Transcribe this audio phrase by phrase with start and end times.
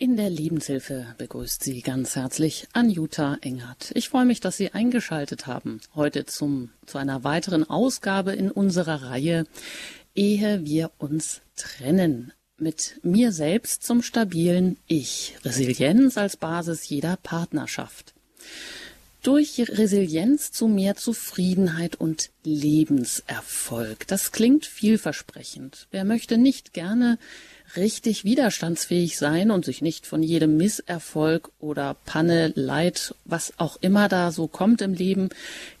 [0.00, 3.90] In der Lebenshilfe begrüßt Sie ganz herzlich Anjuta Engert.
[3.94, 5.80] Ich freue mich, dass Sie eingeschaltet haben.
[5.92, 9.44] Heute zum, zu einer weiteren Ausgabe in unserer Reihe
[10.14, 12.32] Ehe wir uns trennen.
[12.58, 15.34] Mit mir selbst zum stabilen Ich.
[15.44, 18.14] Resilienz als Basis jeder Partnerschaft.
[19.24, 24.06] Durch Resilienz zu mehr Zufriedenheit und Lebenserfolg.
[24.06, 25.88] Das klingt vielversprechend.
[25.90, 27.18] Wer möchte nicht gerne
[27.76, 34.08] richtig widerstandsfähig sein und sich nicht von jedem Misserfolg oder Panne, Leid, was auch immer
[34.08, 35.28] da so kommt im Leben,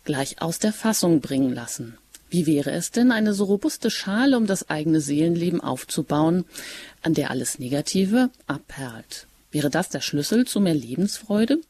[0.04, 1.96] gleich aus der Fassung bringen lassen.
[2.30, 6.44] Wie wäre es denn, eine so robuste Schale um das eigene Seelenleben aufzubauen,
[7.02, 9.26] an der alles Negative abperlt?
[9.50, 11.60] Wäre das der Schlüssel zu mehr Lebensfreude?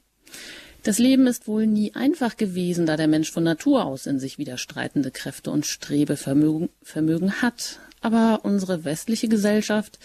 [0.83, 4.39] Das Leben ist wohl nie einfach gewesen, da der Mensch von Natur aus in sich
[4.39, 9.99] widerstreitende Kräfte und Strebevermögen Vermögen hat aber unsere westliche Gesellschaft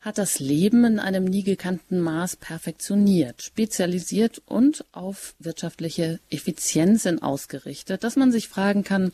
[0.00, 8.04] hat das Leben in einem nie gekannten Maß perfektioniert, spezialisiert und auf wirtschaftliche Effizienzen ausgerichtet,
[8.04, 9.12] dass man sich fragen kann,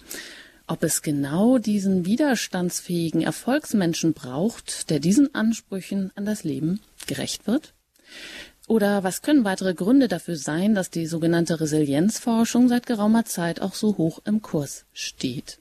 [0.67, 7.75] ob es genau diesen widerstandsfähigen Erfolgsmenschen braucht, der diesen Ansprüchen an das Leben gerecht wird?
[8.67, 13.75] Oder was können weitere Gründe dafür sein, dass die sogenannte Resilienzforschung seit geraumer Zeit auch
[13.75, 15.59] so hoch im Kurs steht?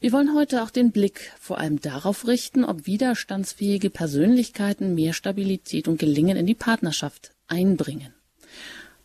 [0.00, 5.88] Wir wollen heute auch den Blick vor allem darauf richten, ob widerstandsfähige Persönlichkeiten mehr Stabilität
[5.88, 8.12] und Gelingen in die Partnerschaft einbringen.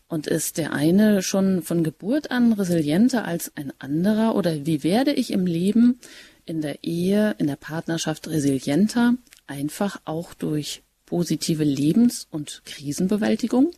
[0.08, 5.14] Und ist der eine schon von Geburt an resilienter als ein anderer oder wie werde
[5.14, 6.00] ich im Leben,
[6.46, 9.16] in der Ehe, in der Partnerschaft resilienter,
[9.48, 13.72] einfach auch durch positive Lebens- und Krisenbewältigung?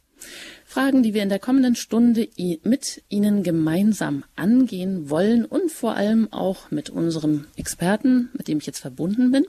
[0.74, 2.30] Fragen, die wir in der kommenden Stunde
[2.64, 8.66] mit Ihnen gemeinsam angehen wollen und vor allem auch mit unserem Experten, mit dem ich
[8.66, 9.46] jetzt verbunden bin,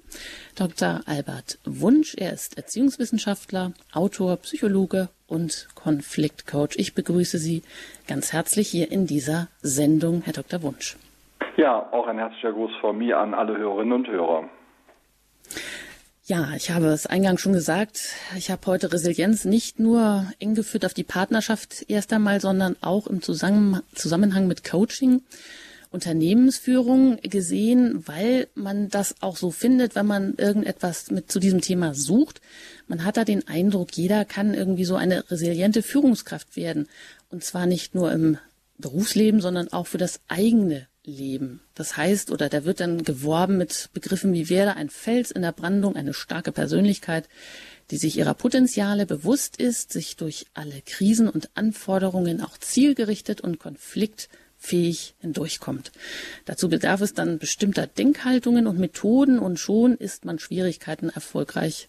[0.54, 1.00] Dr.
[1.06, 2.14] Albert Wunsch.
[2.14, 6.76] Er ist Erziehungswissenschaftler, Autor, Psychologe und Konfliktcoach.
[6.76, 7.62] Ich begrüße Sie
[8.06, 10.62] ganz herzlich hier in dieser Sendung, Herr Dr.
[10.62, 10.98] Wunsch.
[11.56, 14.50] Ja, auch ein herzlicher Gruß von mir an alle Hörerinnen und Hörer.
[16.26, 18.00] Ja, ich habe es eingangs schon gesagt.
[18.34, 23.06] Ich habe heute Resilienz nicht nur eng geführt auf die Partnerschaft erst einmal, sondern auch
[23.06, 25.20] im Zusammenhang mit Coaching,
[25.90, 31.94] Unternehmensführung gesehen, weil man das auch so findet, wenn man irgendetwas mit zu diesem Thema
[31.94, 32.40] sucht.
[32.88, 36.88] Man hat da den Eindruck, jeder kann irgendwie so eine resiliente Führungskraft werden.
[37.28, 38.38] Und zwar nicht nur im
[38.78, 41.60] Berufsleben, sondern auch für das eigene leben.
[41.74, 45.52] Das heißt, oder da wird dann geworben mit Begriffen wie wäre ein Fels in der
[45.52, 47.28] Brandung, eine starke Persönlichkeit,
[47.90, 53.58] die sich ihrer Potenziale bewusst ist, sich durch alle Krisen und Anforderungen auch zielgerichtet und
[53.58, 55.92] konfliktfähig hindurchkommt.
[56.46, 61.88] Dazu bedarf es dann bestimmter Denkhaltungen und Methoden und schon ist man Schwierigkeiten erfolgreich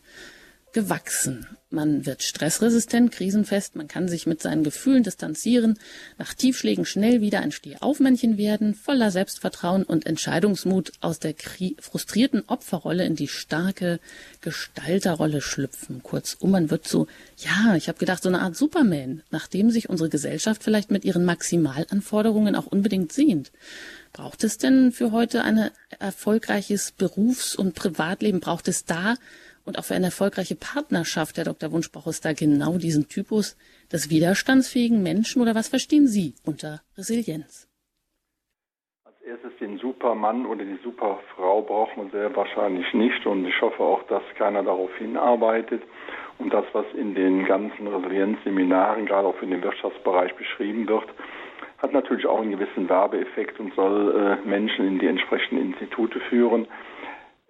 [0.76, 1.48] gewachsen.
[1.70, 5.80] Man wird stressresistent, krisenfest, man kann sich mit seinen Gefühlen distanzieren,
[6.18, 11.34] nach Tiefschlägen schnell wieder ein Stehaufmännchen werden, voller Selbstvertrauen und Entscheidungsmut aus der
[11.80, 14.02] frustrierten Opferrolle in die starke
[14.42, 16.04] Gestalterrolle schlüpfen.
[16.04, 17.08] Kurzum, man wird so,
[17.38, 21.24] ja, ich habe gedacht, so eine Art Superman, nachdem sich unsere Gesellschaft vielleicht mit ihren
[21.24, 23.52] Maximalanforderungen auch unbedingt sehnt.
[24.12, 28.40] Braucht es denn für heute ein erfolgreiches Berufs- und Privatleben?
[28.40, 29.16] Braucht es da
[29.66, 31.72] und auch für eine erfolgreiche Partnerschaft, Herr Dr.
[31.72, 33.58] Wunsch, braucht es da genau diesen Typus
[33.92, 37.68] des widerstandsfähigen Menschen oder was verstehen Sie unter Resilienz?
[39.04, 43.82] Als erstes den Supermann oder die Superfrau braucht man sehr wahrscheinlich nicht und ich hoffe
[43.82, 45.82] auch, dass keiner darauf hinarbeitet.
[46.38, 51.08] Und das, was in den ganzen Resilienzseminaren, gerade auch für den Wirtschaftsbereich beschrieben wird,
[51.78, 56.68] hat natürlich auch einen gewissen Werbeeffekt und soll äh, Menschen in die entsprechenden Institute führen.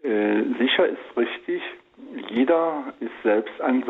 [0.04, 1.64] Äh, sicher ist richtig,
[2.30, 3.84] jeder ist selbst ein,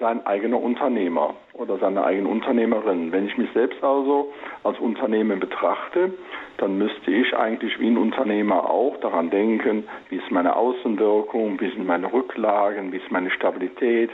[0.00, 3.12] sein eigener Unternehmer oder seine eigene Unternehmerin.
[3.12, 4.32] Wenn ich mich selbst also
[4.64, 6.12] als Unternehmen betrachte,
[6.58, 11.70] dann müsste ich eigentlich wie ein Unternehmer auch daran denken, wie ist meine Außenwirkung, wie
[11.70, 14.10] sind meine Rücklagen, wie ist meine Stabilität,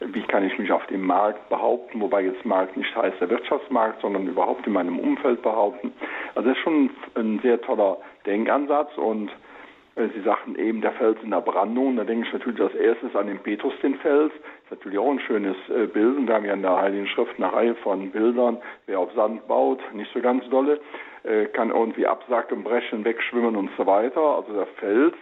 [0.00, 4.00] wie kann ich mich auf dem Markt behaupten, wobei jetzt Markt nicht heißt der Wirtschaftsmarkt,
[4.00, 5.92] sondern überhaupt in meinem Umfeld behaupten.
[6.34, 9.30] Also das ist schon ein sehr toller Denkansatz und
[10.14, 11.96] Sie sagten eben, der Fels in der Brandung.
[11.96, 14.32] Da denke ich natürlich als erstes an den Petrus, den Fels.
[14.32, 16.16] Das ist natürlich auch ein schönes äh, Bild.
[16.16, 18.58] Und wir haben ja in der Heiligen Schrift eine Reihe von Bildern.
[18.86, 20.80] Wer auf Sand baut, nicht so ganz dolle,
[21.24, 24.20] äh, kann irgendwie absacken, brechen, wegschwimmen und so weiter.
[24.20, 25.14] Also der Fels,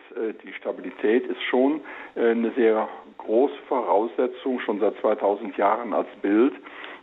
[0.45, 1.81] die Stabilität ist schon
[2.15, 2.89] eine sehr
[3.19, 6.55] große Voraussetzung, schon seit 2000 Jahren als Bild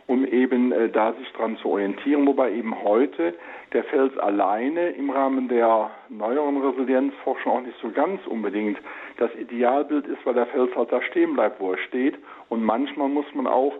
[0.06, 3.34] um eben äh, da sich dran zu orientieren, wobei eben heute
[3.72, 8.78] der Fels alleine im Rahmen der neueren Resilienzforschung auch nicht so ganz unbedingt
[9.16, 12.16] das Idealbild ist, weil der Fels halt da stehen bleibt, wo er steht
[12.48, 13.74] Und manchmal muss man auch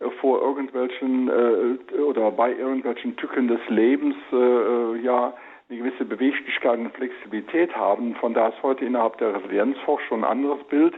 [0.00, 5.34] äh, vor irgendwelchen äh, oder bei irgendwelchen Tücken des Lebens äh, ja
[5.68, 8.16] eine gewisse Beweglichkeit und Flexibilität haben.
[8.16, 10.94] Von da ist heute innerhalb der Resilienzforschung ein anderes Bild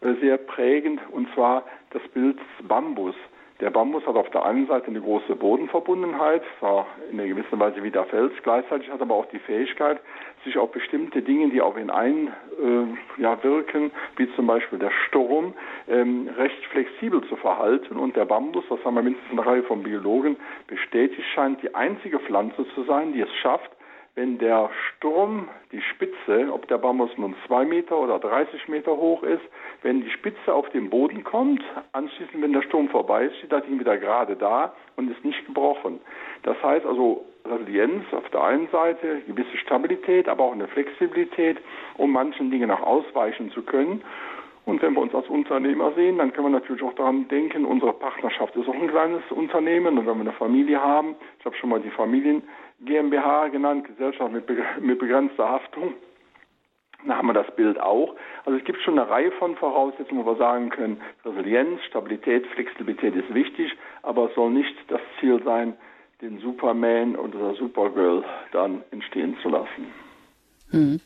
[0.00, 3.14] äh, sehr prägend, und zwar das Bild des Bambus.
[3.60, 7.82] Der Bambus hat auf der einen Seite eine große Bodenverbundenheit, zwar in einer gewissen Weise
[7.82, 9.98] wie der Fels, gleichzeitig hat aber auch die Fähigkeit,
[10.44, 13.38] sich auf bestimmte Dinge, die auf ihn einwirken, äh, ja,
[14.18, 15.54] wie zum Beispiel der Sturm,
[15.88, 17.96] ähm, recht flexibel zu verhalten.
[17.96, 20.36] Und der Bambus, das haben wir mindestens eine Reihe von Biologen
[20.66, 23.70] bestätigt, scheint die einzige Pflanze zu sein, die es schafft,
[24.16, 29.22] wenn der Sturm die Spitze, ob der Bambus nun zwei Meter oder 30 Meter hoch
[29.22, 29.42] ist,
[29.82, 33.64] wenn die Spitze auf den Boden kommt, anschließend, wenn der Sturm vorbei ist, steht das
[33.64, 36.00] Ding wieder gerade da und ist nicht gebrochen.
[36.44, 41.58] Das heißt also Resilienz auf der einen Seite, gewisse Stabilität, aber auch eine Flexibilität,
[41.98, 44.02] um manchen Dingen auch ausweichen zu können.
[44.64, 47.92] Und wenn wir uns als Unternehmer sehen, dann können wir natürlich auch daran denken, unsere
[47.92, 49.96] Partnerschaft ist auch ein kleines Unternehmen.
[49.96, 52.42] Und wenn wir eine Familie haben, ich habe schon mal die Familien
[52.84, 54.44] GmbH genannt, Gesellschaft mit,
[54.80, 55.94] mit begrenzter Haftung.
[57.06, 58.16] Da haben wir das Bild auch.
[58.44, 63.14] Also es gibt schon eine Reihe von Voraussetzungen, wo wir sagen können, Resilienz, Stabilität, Flexibilität
[63.14, 65.74] ist wichtig, aber es soll nicht das Ziel sein,
[66.20, 69.92] den Superman oder Supergirl dann entstehen zu lassen.
[70.70, 71.00] Hm.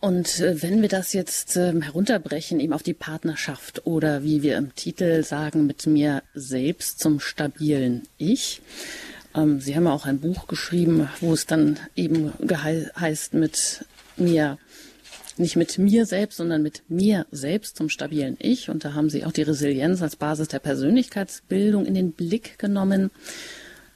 [0.00, 4.58] Und äh, wenn wir das jetzt äh, herunterbrechen, eben auf die Partnerschaft oder wie wir
[4.58, 8.60] im Titel sagen, mit mir selbst zum stabilen Ich,
[9.34, 13.84] ähm, Sie haben auch ein Buch geschrieben, wo es dann eben heißt mit
[14.16, 14.58] mir,
[15.36, 18.68] nicht mit mir selbst, sondern mit mir selbst zum stabilen Ich.
[18.68, 23.10] Und da haben Sie auch die Resilienz als Basis der Persönlichkeitsbildung in den Blick genommen.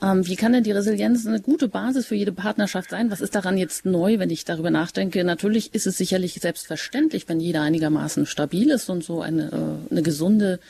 [0.03, 3.11] Ähm, wie kann denn die Resilienz eine gute Basis für jede Partnerschaft sein?
[3.11, 5.25] Was ist daran jetzt neu, wenn ich darüber nachdenke?
[5.25, 10.03] Natürlich ist es sicherlich selbstverständlich, wenn jeder einigermaßen stabil ist und so eine, äh, eine
[10.03, 10.61] gesunde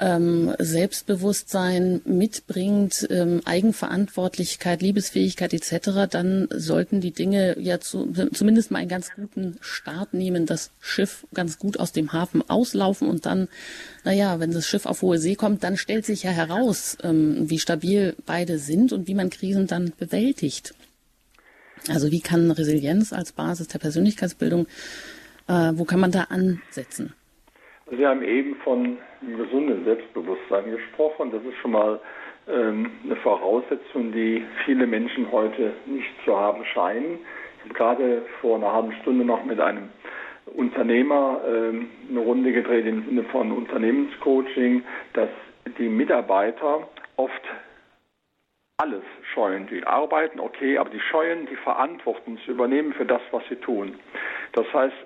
[0.00, 8.78] ähm, Selbstbewusstsein mitbringt, ähm, Eigenverantwortlichkeit, Liebesfähigkeit etc., dann sollten die Dinge ja zu, zumindest mal
[8.78, 13.48] einen ganz guten Start nehmen, das Schiff ganz gut aus dem Hafen auslaufen und dann,
[14.04, 17.58] naja, wenn das Schiff auf hohe See kommt, dann stellt sich ja heraus, ähm, wie
[17.58, 20.74] stabil beide sind und wie man Krisen dann bewältigt.
[21.88, 24.66] Also wie kann Resilienz als Basis der Persönlichkeitsbildung,
[25.46, 27.12] äh, wo kann man da ansetzen?
[27.90, 31.30] Sie haben eben von gesunden Selbstbewusstsein gesprochen.
[31.30, 32.00] Das ist schon mal
[32.48, 37.18] ähm, eine Voraussetzung, die viele Menschen heute nicht zu haben scheinen.
[37.58, 39.90] Ich habe gerade vor einer halben Stunde noch mit einem
[40.54, 44.82] Unternehmer ähm, eine Runde gedreht im Sinne von Unternehmenscoaching,
[45.12, 45.28] dass
[45.78, 47.42] die Mitarbeiter oft
[48.78, 49.02] alles
[49.34, 49.66] scheuen.
[49.66, 53.98] Die arbeiten, okay, aber die scheuen die Verantwortung zu übernehmen für das, was sie tun.
[54.52, 54.96] Das heißt,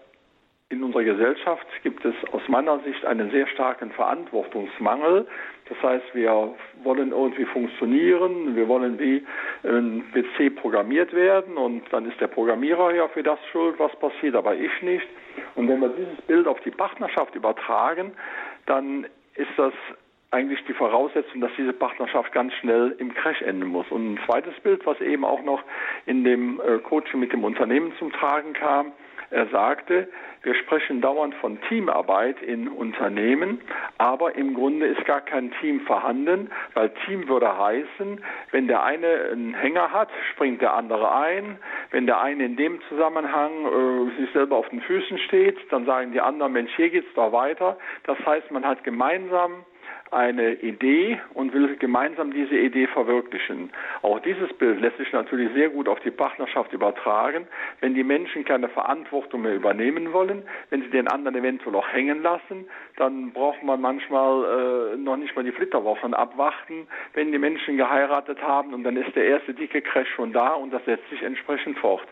[0.70, 5.26] in unserer Gesellschaft gibt es aus meiner Sicht einen sehr starken Verantwortungsmangel.
[5.68, 9.24] Das heißt, wir wollen irgendwie funktionieren, wir wollen wie
[9.62, 14.34] ein PC programmiert werden und dann ist der Programmierer ja für das schuld, was passiert,
[14.34, 15.06] aber ich nicht.
[15.54, 18.12] Und wenn wir dieses Bild auf die Partnerschaft übertragen,
[18.66, 19.72] dann ist das
[20.30, 23.86] eigentlich die Voraussetzung, dass diese Partnerschaft ganz schnell im Crash enden muss.
[23.90, 25.62] Und ein zweites Bild, was eben auch noch
[26.06, 28.92] in dem äh, Coaching mit dem Unternehmen zum Tragen kam,
[29.30, 30.08] er sagte,
[30.42, 33.60] wir sprechen dauernd von Teamarbeit in Unternehmen,
[33.96, 39.30] aber im Grunde ist gar kein Team vorhanden, weil Team würde heißen, wenn der eine
[39.32, 41.58] einen Hänger hat, springt der andere ein.
[41.90, 46.12] Wenn der eine in dem Zusammenhang äh, sich selber auf den Füßen steht, dann sagen
[46.12, 47.78] die anderen, Mensch, hier geht's doch weiter.
[48.04, 49.64] Das heißt, man hat gemeinsam
[50.10, 53.70] eine Idee und will gemeinsam diese Idee verwirklichen.
[54.02, 57.46] Auch dieses Bild lässt sich natürlich sehr gut auf die Partnerschaft übertragen.
[57.80, 62.22] Wenn die Menschen keine Verantwortung mehr übernehmen wollen, wenn sie den anderen eventuell auch hängen
[62.22, 67.76] lassen, dann braucht man manchmal äh, noch nicht mal die Flitterwochen abwarten, wenn die Menschen
[67.76, 71.22] geheiratet haben und dann ist der erste dicke Crash schon da und das setzt sich
[71.22, 72.06] entsprechend fort.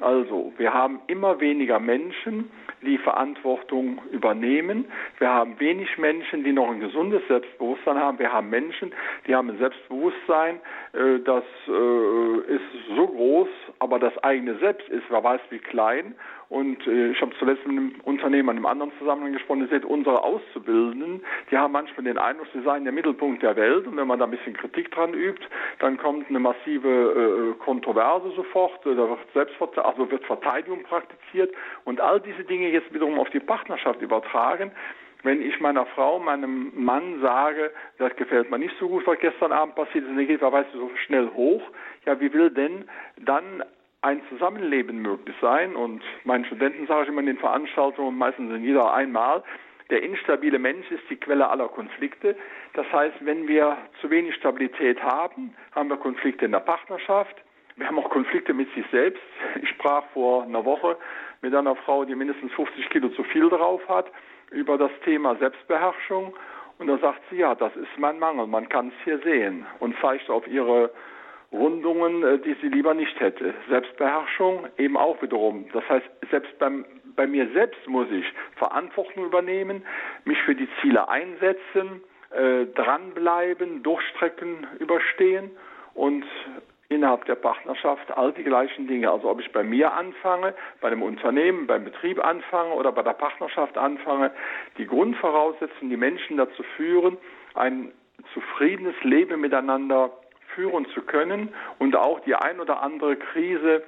[0.00, 2.50] Also, wir haben immer weniger Menschen,
[2.82, 4.86] die Verantwortung übernehmen.
[5.18, 8.18] Wir haben wenig Menschen, die noch ein gesundes Selbstbewusstsein haben.
[8.18, 8.92] Wir haben Menschen,
[9.26, 10.56] die haben ein Selbstbewusstsein,
[10.92, 13.48] äh, das äh, ist so groß,
[13.78, 16.14] aber das eigene Selbst ist, wer weiß wie klein.
[16.54, 19.84] Und äh, ich habe zuletzt mit einem Unternehmer in einem anderen Zusammenhang gesprochen, ihr seht,
[19.84, 21.20] unsere Auszubildenden,
[21.50, 23.88] die haben manchmal den Eindruck, sie seien der Mittelpunkt der Welt.
[23.88, 25.44] Und wenn man da ein bisschen Kritik dran übt,
[25.80, 31.52] dann kommt eine massive äh, Kontroverse sofort, da wird Selbstvert also wird Verteidigung praktiziert.
[31.84, 34.70] Und all diese Dinge jetzt wiederum auf die Partnerschaft übertragen.
[35.24, 39.50] Wenn ich meiner Frau, meinem Mann sage, das gefällt mir nicht so gut, was gestern
[39.50, 41.62] Abend passiert ist, er geht, wer weiß, so schnell hoch,
[42.06, 42.84] ja, wie will denn
[43.16, 43.64] dann
[44.04, 45.74] ein Zusammenleben möglich sein.
[45.74, 49.42] Und meinen Studenten sage ich immer in den Veranstaltungen, meistens in jeder einmal,
[49.90, 52.36] der instabile Mensch ist die Quelle aller Konflikte.
[52.74, 57.36] Das heißt, wenn wir zu wenig Stabilität haben, haben wir Konflikte in der Partnerschaft.
[57.76, 59.22] Wir haben auch Konflikte mit sich selbst.
[59.60, 60.96] Ich sprach vor einer Woche
[61.42, 64.10] mit einer Frau, die mindestens 50 Kilo zu viel drauf hat,
[64.50, 66.34] über das Thema Selbstbeherrschung.
[66.78, 69.94] Und da sagt sie, ja, das ist mein Mangel, man kann es hier sehen und
[70.00, 70.90] zeigt auf ihre
[71.54, 73.54] Rundungen, äh, die sie lieber nicht hätte.
[73.68, 75.66] Selbstbeherrschung eben auch wiederum.
[75.72, 76.84] Das heißt, selbst beim,
[77.16, 79.84] bei mir selbst muss ich Verantwortung übernehmen,
[80.24, 85.50] mich für die Ziele einsetzen, äh, dranbleiben, Durchstrecken überstehen
[85.94, 86.24] und
[86.88, 89.10] innerhalb der Partnerschaft all die gleichen Dinge.
[89.10, 93.12] Also ob ich bei mir anfange, bei einem Unternehmen, beim Betrieb anfange oder bei der
[93.12, 94.32] Partnerschaft anfange,
[94.76, 97.16] die Grundvoraussetzungen, die Menschen dazu führen,
[97.54, 97.92] ein
[98.32, 100.10] zufriedenes Leben miteinander
[100.54, 103.82] führen zu können und auch die ein oder andere Krise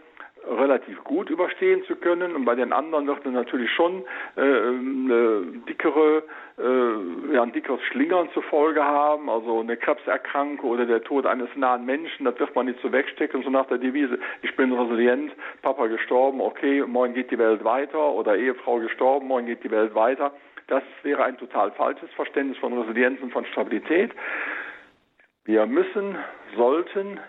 [0.46, 2.34] relativ gut überstehen zu können.
[2.34, 4.04] Und bei den anderen wird man natürlich schon
[4.36, 6.22] äh, eine dickere,
[6.58, 11.48] äh, ja, ein dickeres Schlingern zur Folge haben, also eine Krebserkrankung oder der Tod eines
[11.56, 15.32] nahen Menschen, das wird man nicht so wegstecken, so nach der Devise, ich bin resilient,
[15.62, 19.94] Papa gestorben, okay, morgen geht die Welt weiter oder Ehefrau gestorben, morgen geht die Welt
[19.94, 20.32] weiter.
[20.68, 24.10] Das wäre ein total falsches Verständnis von Resilienz und von Stabilität.
[25.46, 26.16] Wir müssen,
[26.56, 27.20] sollten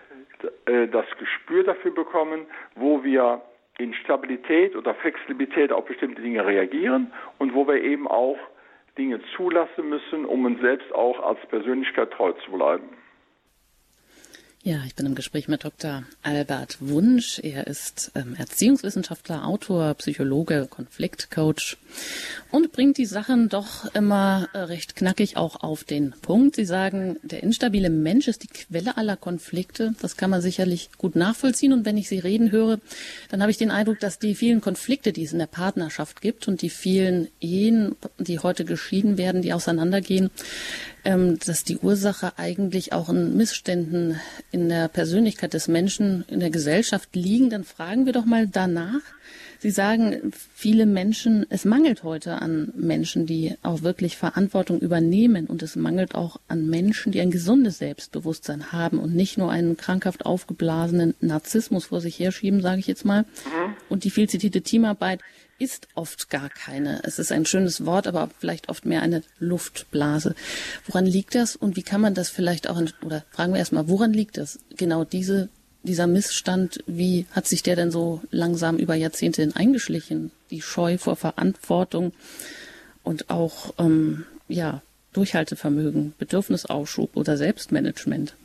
[0.66, 3.40] äh, das Gespür dafür bekommen, wo wir
[3.78, 8.38] in Stabilität oder Flexibilität auf bestimmte Dinge reagieren und wo wir eben auch
[8.98, 12.88] Dinge zulassen müssen, um uns selbst auch als Persönlichkeit treu zu bleiben.
[14.64, 16.02] Ja, ich bin im Gespräch mit Dr.
[16.24, 17.38] Albert Wunsch.
[17.38, 21.76] Er ist ähm, Erziehungswissenschaftler, Autor, Psychologe, Konfliktcoach
[22.50, 26.56] und bringt die Sachen doch immer äh, recht knackig auch auf den Punkt.
[26.56, 29.94] Sie sagen, der instabile Mensch ist die Quelle aller Konflikte.
[30.02, 31.72] Das kann man sicherlich gut nachvollziehen.
[31.72, 32.80] Und wenn ich Sie reden höre,
[33.30, 36.48] dann habe ich den Eindruck, dass die vielen Konflikte, die es in der Partnerschaft gibt
[36.48, 40.30] und die vielen Ehen, die heute geschieden werden, die auseinandergehen,
[41.04, 47.14] dass die Ursache eigentlich auch in Missständen in der Persönlichkeit des Menschen, in der Gesellschaft
[47.14, 49.00] liegen, dann fragen wir doch mal danach.
[49.60, 55.64] Sie sagen, viele Menschen, es mangelt heute an Menschen, die auch wirklich Verantwortung übernehmen und
[55.64, 60.26] es mangelt auch an Menschen, die ein gesundes Selbstbewusstsein haben und nicht nur einen krankhaft
[60.26, 63.22] aufgeblasenen Narzissmus vor sich herschieben, sage ich jetzt mal.
[63.22, 63.74] Mhm.
[63.88, 65.20] Und die viel zitierte Teamarbeit
[65.58, 67.00] ist oft gar keine.
[67.04, 70.34] Es ist ein schönes Wort, aber vielleicht oft mehr eine Luftblase.
[70.86, 74.12] Woran liegt das und wie kann man das vielleicht auch, oder fragen wir erstmal, woran
[74.12, 74.60] liegt das?
[74.76, 75.48] Genau diese,
[75.82, 80.30] dieser Missstand, wie hat sich der denn so langsam über Jahrzehnte hin eingeschlichen?
[80.50, 82.12] Die Scheu vor Verantwortung
[83.02, 88.36] und auch, ähm, ja, Durchhaltevermögen, Bedürfnisausschub oder Selbstmanagement?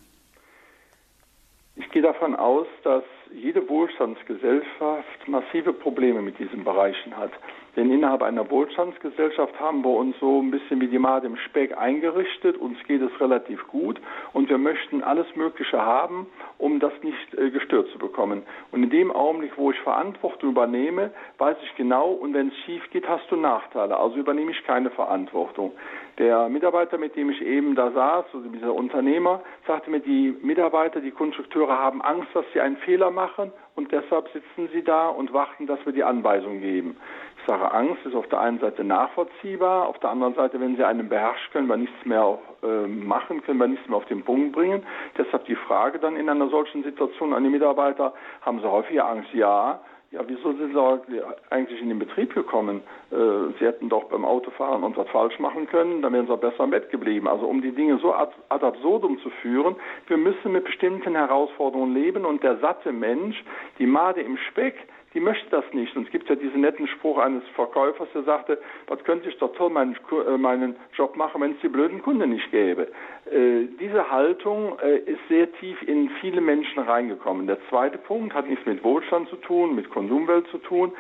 [1.76, 3.04] Ich gehe davon aus, dass
[3.34, 7.32] jede Wohlstandsgesellschaft massive Probleme mit diesen Bereichen hat.
[7.76, 11.76] Denn innerhalb einer Wohlstandsgesellschaft haben wir uns so ein bisschen wie die Made im Speck
[11.76, 12.58] eingerichtet.
[12.58, 14.00] Uns geht es relativ gut
[14.34, 16.28] und wir möchten alles Mögliche haben,
[16.60, 18.44] um das nicht äh, gestört zu bekommen.
[18.72, 22.84] Und in dem Augenblick, wo ich Verantwortung übernehme, weiß ich genau, und wenn es schief
[22.92, 23.98] geht, hast du Nachteile.
[23.98, 25.72] Also übernehme ich keine Verantwortung.
[26.20, 31.02] Der Mitarbeiter, mit dem ich eben da saß, also dieser Unternehmer, sagte mir, die Mitarbeiter,
[31.02, 35.34] die Konstrukteure haben Angst, dass sie einen Fehler machen und deshalb sitzen sie da und
[35.34, 36.98] warten, dass wir die Anweisung geben.
[37.46, 41.10] Sage, Angst ist auf der einen Seite nachvollziehbar, auf der anderen Seite, wenn sie einen
[41.10, 44.84] beherrscht, können wir nichts mehr äh, machen, können wir nichts mehr auf den Punkt bringen.
[45.18, 49.34] Deshalb die Frage dann in einer solchen Situation an die Mitarbeiter, haben sie häufig Angst?
[49.34, 49.80] Ja.
[50.14, 52.82] Ja, wieso sind Sie eigentlich in den Betrieb gekommen?
[53.10, 53.16] Äh,
[53.58, 56.70] Sie hätten doch beim Autofahren uns was falsch machen können, dann wären Sie besser im
[56.70, 57.28] Bett geblieben.
[57.28, 61.96] Also um die Dinge so ad, ad absurdum zu führen, wir müssen mit bestimmten Herausforderungen
[61.96, 63.44] leben und der satte Mensch,
[63.80, 64.76] die Made im Speck,
[65.14, 65.96] die möchte das nicht.
[65.96, 69.54] Und es gibt ja diesen netten Spruch eines Verkäufers, der sagte, was könnte ich doch
[69.56, 72.88] toll meinen, äh, meinen Job machen, wenn es die blöden Kunden nicht gäbe.
[73.32, 77.48] Äh, diese Haltung äh, ist sehr tief in viele Menschen reingekommen.
[77.48, 80.92] Der zweite Punkt hat nichts mit Wohlstand zu tun, mit Konsumwelt zu tun.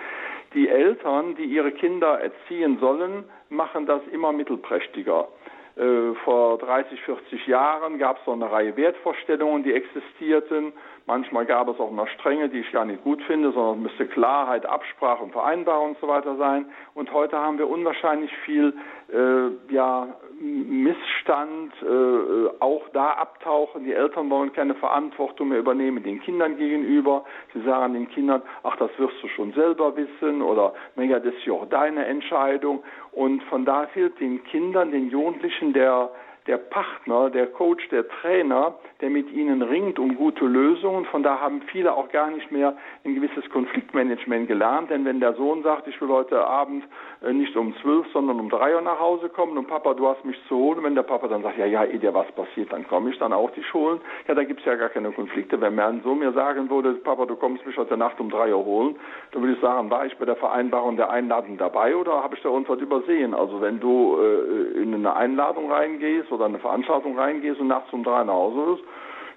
[0.54, 5.28] Die Eltern, die ihre Kinder erziehen sollen, machen das immer mittelprächtiger.
[5.76, 10.72] Äh, vor 30, 40 Jahren gab es so eine Reihe Wertvorstellungen, die existierten.
[11.08, 14.66] Manchmal gab es auch noch Strenge, die ich gar nicht gut finde, sondern müsste Klarheit,
[14.66, 16.68] Absprache und Vereinbarung und so weiter sein.
[16.94, 18.74] Und heute haben wir unwahrscheinlich viel
[19.12, 20.08] äh, ja,
[20.40, 23.84] Missstand, äh, auch da abtauchen.
[23.84, 27.26] Die Eltern wollen keine Verantwortung mehr übernehmen den Kindern gegenüber.
[27.54, 31.46] Sie sagen den Kindern, ach, das wirst du schon selber wissen oder, naja, das ist
[31.46, 32.84] ja auch deine Entscheidung.
[33.14, 36.10] Und von da fehlt den Kindern, den Jugendlichen der
[36.48, 41.06] der Partner, der Coach, der Trainer, der mit ihnen ringt um gute Lösungen.
[41.06, 45.34] Von da haben viele auch gar nicht mehr ein gewisses Konfliktmanagement gelernt, denn wenn der
[45.36, 46.84] Sohn sagt, ich will heute Abend
[47.22, 50.26] äh, nicht um zwölf, sondern um drei Uhr nach Hause kommen und Papa, du hast
[50.26, 52.88] mich zu holen, wenn der Papa dann sagt, ja, ja, eh dir was passiert, dann
[52.88, 55.60] komme ich dann auch dich holen, ja, da gibt's ja gar keine Konflikte.
[55.62, 58.66] Wenn mein Sohn mir sagen würde, Papa, du kommst mich heute Nacht um drei Uhr
[58.66, 58.96] holen,
[59.32, 62.42] dann würde ich sagen, war ich bei der Vereinbarung der Einladung dabei oder habe ich
[62.42, 63.34] da uns was übersehen?
[63.34, 68.04] Also wenn du äh, in eine Einladung reingehst oder eine Veranstaltung reingehst und nachts um
[68.04, 68.84] drei nach Hause bist,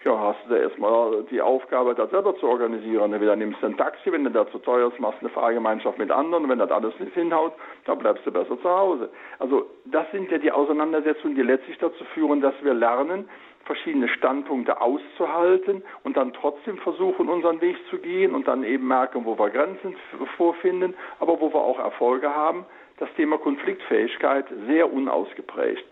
[0.06, 3.12] ja, hast du da erstmal die Aufgabe, das selber zu organisieren.
[3.12, 6.12] Entweder nimmst du ein Taxi, wenn du da zu teuer ist, machst eine Fahrgemeinschaft mit
[6.12, 6.48] anderen.
[6.48, 7.54] Wenn das alles nicht hinhaut,
[7.86, 9.10] dann bleibst du besser zu Hause.
[9.40, 13.28] Also das sind ja die Auseinandersetzungen, die letztlich dazu führen, dass wir lernen,
[13.64, 19.24] verschiedene Standpunkte auszuhalten und dann trotzdem versuchen, unseren Weg zu gehen und dann eben merken,
[19.24, 19.96] wo wir Grenzen
[20.36, 22.64] vorfinden, aber wo wir auch Erfolge haben.
[22.98, 25.84] Das Thema Konfliktfähigkeit sehr unausgeprägt.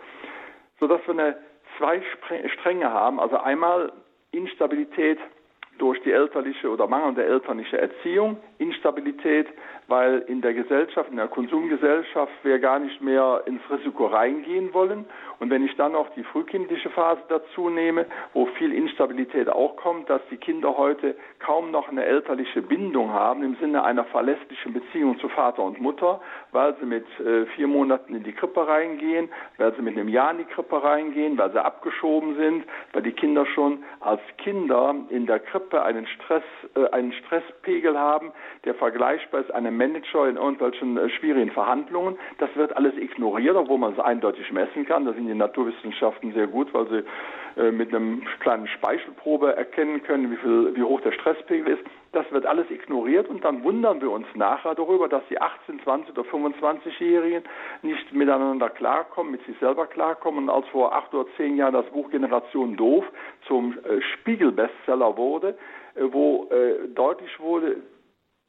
[0.84, 1.36] Sodass wir eine
[1.78, 2.02] zwei
[2.58, 3.18] Stränge haben.
[3.18, 3.90] Also einmal
[4.32, 5.18] Instabilität
[5.78, 9.46] durch die elterliche oder mangelnde elterliche Erziehung, Instabilität,
[9.86, 15.04] weil in der Gesellschaft, in der Konsumgesellschaft wir gar nicht mehr ins Risiko reingehen wollen.
[15.40, 20.08] Und wenn ich dann noch die frühkindliche Phase dazu nehme, wo viel Instabilität auch kommt,
[20.08, 25.18] dass die Kinder heute kaum noch eine elterliche Bindung haben im Sinne einer verlässlichen Beziehung
[25.18, 26.20] zu Vater und Mutter,
[26.52, 30.30] weil sie mit äh, vier Monaten in die Krippe reingehen, weil sie mit einem Jahr
[30.30, 35.26] in die Krippe reingehen, weil sie abgeschoben sind, weil die Kinder schon als Kinder in
[35.26, 38.32] der Krippe einen Stress, äh, einen Stresspegel haben,
[38.64, 42.16] der vergleichbar ist einem Manager in irgendwelchen äh, schwierigen Verhandlungen.
[42.38, 45.04] Das wird alles ignoriert, obwohl man es eindeutig messen kann.
[45.04, 50.30] Da sind die Naturwissenschaften sehr gut, weil sie äh, mit einem kleinen Speichelprobe erkennen können,
[50.32, 51.84] wie, viel, wie hoch der Stresspegel ist.
[52.12, 56.16] Das wird alles ignoriert und dann wundern wir uns nachher darüber, dass die 18, 20
[56.16, 57.42] oder 25-Jährigen
[57.82, 60.44] nicht miteinander klarkommen, mit sich selber klarkommen.
[60.44, 63.04] Und als vor acht oder zehn Jahren das Buch Generation Doof
[63.46, 65.56] zum äh, Spiegel-Bestseller wurde,
[65.96, 67.76] wo äh, deutlich wurde,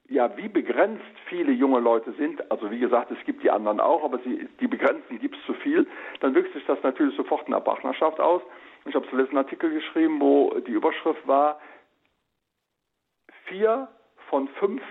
[0.07, 4.03] ja, wie begrenzt viele junge Leute sind, also wie gesagt, es gibt die anderen auch,
[4.03, 5.87] aber sie, die Begrenzten gibt es zu viel,
[6.19, 8.41] dann wirkt sich das natürlich sofort in der Partnerschaft aus.
[8.85, 11.59] Ich habe zuletzt einen Artikel geschrieben, wo die Überschrift war,
[13.45, 13.87] vier
[14.29, 14.81] von fünf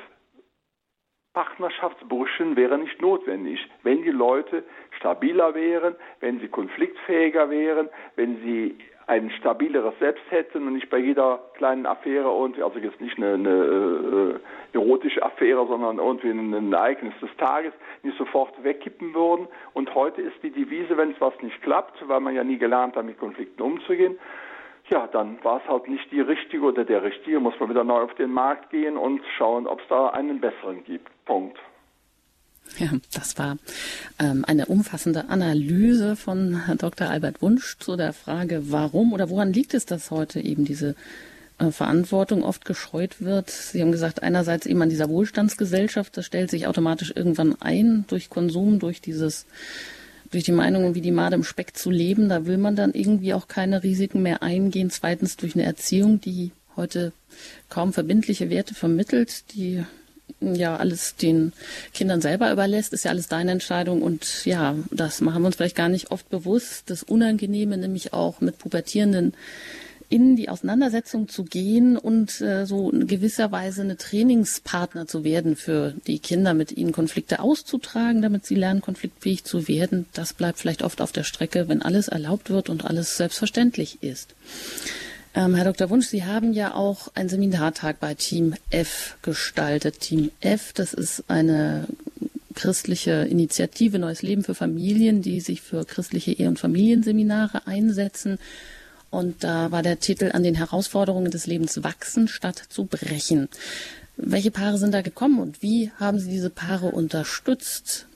[1.32, 4.64] Partnerschaftsbrüchen wäre nicht notwendig, wenn die Leute
[4.96, 10.98] stabiler wären, wenn sie konfliktfähiger wären, wenn sie ein stabileres Selbst hätten und nicht bei
[10.98, 14.40] jeder kleinen Affäre und also jetzt nicht eine, eine
[14.72, 19.46] äh, erotische Affäre, sondern irgendwie ein, ein Ereignis des Tages nicht sofort wegkippen würden.
[19.74, 22.96] Und heute ist die Devise, wenn es was nicht klappt, weil man ja nie gelernt
[22.96, 24.18] hat, mit Konflikten umzugehen,
[24.90, 28.02] ja, dann war es halt nicht die richtige oder der richtige, muss man wieder neu
[28.02, 31.10] auf den Markt gehen und schauen, ob es da einen besseren gibt.
[31.24, 31.58] Punkt.
[32.78, 33.56] Ja, das war
[34.18, 37.08] ähm, eine umfassende Analyse von Dr.
[37.08, 40.96] Albert Wunsch zu der Frage, warum oder woran liegt es, dass heute eben diese
[41.58, 43.50] äh, Verantwortung oft gescheut wird.
[43.50, 48.28] Sie haben gesagt, einerseits eben an dieser Wohlstandsgesellschaft, das stellt sich automatisch irgendwann ein durch
[48.28, 49.46] Konsum, durch dieses,
[50.32, 52.28] durch die Meinung, wie die Made im Speck zu leben.
[52.28, 54.90] Da will man dann irgendwie auch keine Risiken mehr eingehen.
[54.90, 57.12] Zweitens durch eine Erziehung, die heute
[57.68, 59.84] kaum verbindliche Werte vermittelt, die
[60.40, 61.52] ja alles den
[61.92, 65.76] Kindern selber überlässt, ist ja alles deine Entscheidung und ja, das machen wir uns vielleicht
[65.76, 66.90] gar nicht oft bewusst.
[66.90, 69.34] Das Unangenehme, nämlich auch mit Pubertierenden
[70.10, 75.56] in die Auseinandersetzung zu gehen und äh, so in gewisser Weise eine Trainingspartner zu werden
[75.56, 80.06] für die Kinder, mit ihnen Konflikte auszutragen, damit sie lernen, konfliktfähig zu werden.
[80.12, 84.34] Das bleibt vielleicht oft auf der Strecke, wenn alles erlaubt wird und alles selbstverständlich ist.
[85.34, 85.90] Ähm, Herr Dr.
[85.90, 90.00] Wunsch, Sie haben ja auch einen Seminartag bei Team F gestaltet.
[90.00, 91.88] Team F, das ist eine
[92.54, 98.38] christliche Initiative Neues Leben für Familien, die sich für christliche Ehe- und Familienseminare einsetzen.
[99.10, 103.48] Und da war der Titel an den Herausforderungen des Lebens wachsen statt zu brechen.
[104.16, 108.06] Welche Paare sind da gekommen und wie haben Sie diese Paare unterstützt?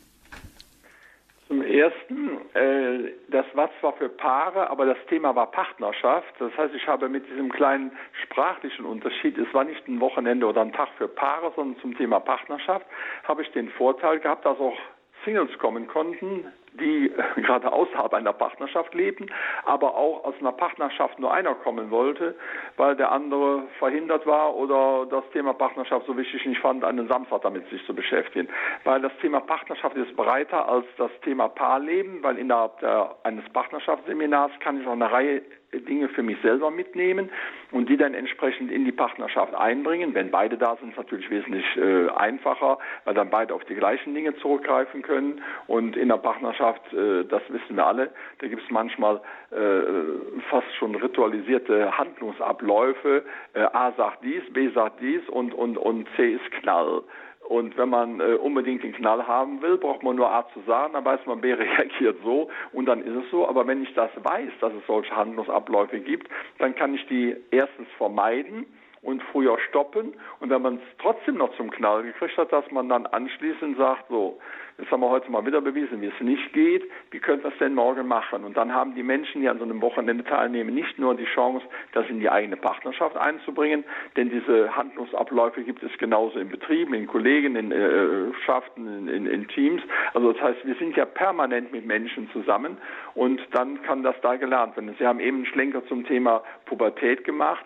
[1.49, 6.35] Zum ersten, äh, das war zwar für Paare, aber das Thema war Partnerschaft.
[6.39, 7.91] Das heißt, ich habe mit diesem kleinen
[8.23, 12.21] sprachlichen Unterschied, es war nicht ein Wochenende oder ein Tag für Paare, sondern zum Thema
[12.21, 12.85] Partnerschaft,
[13.25, 14.77] habe ich den Vorteil gehabt, dass auch
[15.25, 19.27] Singles kommen konnten, die gerade außerhalb einer Partnerschaft lebten,
[19.65, 22.35] aber auch aus einer Partnerschaft nur einer kommen wollte,
[22.77, 27.43] weil der andere verhindert war oder das Thema Partnerschaft so wichtig nicht fand, einen Samstag
[27.43, 28.49] damit sich zu beschäftigen.
[28.85, 34.53] Weil das Thema Partnerschaft ist breiter als das Thema Paarleben, weil innerhalb der, eines Partnerschaftsseminars
[34.61, 37.31] kann ich auch eine Reihe Dinge für mich selber mitnehmen
[37.73, 40.15] und die dann entsprechend in die Partnerschaft einbringen.
[40.15, 43.75] Wenn beide da sind, ist es natürlich wesentlich äh, einfacher, weil dann beide auf die
[43.75, 48.63] gleichen Dinge zurückgreifen können und in der Partnerschaft äh, das wissen wir alle, da gibt
[48.63, 53.25] es manchmal äh, fast schon ritualisierte Handlungsabläufe.
[53.55, 57.03] Äh, A sagt dies, B sagt dies und, und, und C ist Knall.
[57.49, 60.93] Und wenn man äh, unbedingt den Knall haben will, braucht man nur A zu sagen,
[60.93, 63.49] dann weiß man, B reagiert so und dann ist es so.
[63.49, 67.89] Aber wenn ich das weiß, dass es solche Handlungsabläufe gibt, dann kann ich die erstens
[67.97, 68.67] vermeiden
[69.01, 70.13] und früher stoppen.
[70.41, 74.11] Und wenn man es trotzdem noch zum Knall gekriegt hat, dass man dann anschließend sagt,
[74.11, 74.39] so,
[74.79, 77.59] jetzt haben wir heute mal wieder bewiesen, wie es nicht geht, wie könnte wir es
[77.59, 78.45] denn morgen machen?
[78.45, 81.67] Und dann haben die Menschen, die an so einem Wochenende teilnehmen, nicht nur die Chance,
[81.93, 83.85] das in die eigene Partnerschaft einzubringen,
[84.17, 89.27] denn diese Handlungsabläufe gibt es genauso in Betrieben, in Kollegen, in äh, Schaften, in, in,
[89.27, 89.83] in Teams.
[90.15, 92.77] Also das heißt, wir sind ja permanent mit Menschen zusammen
[93.15, 94.95] und dann kann das da gelernt werden.
[94.99, 97.65] Sie haben eben einen Schlenker zum Thema Pubertät gemacht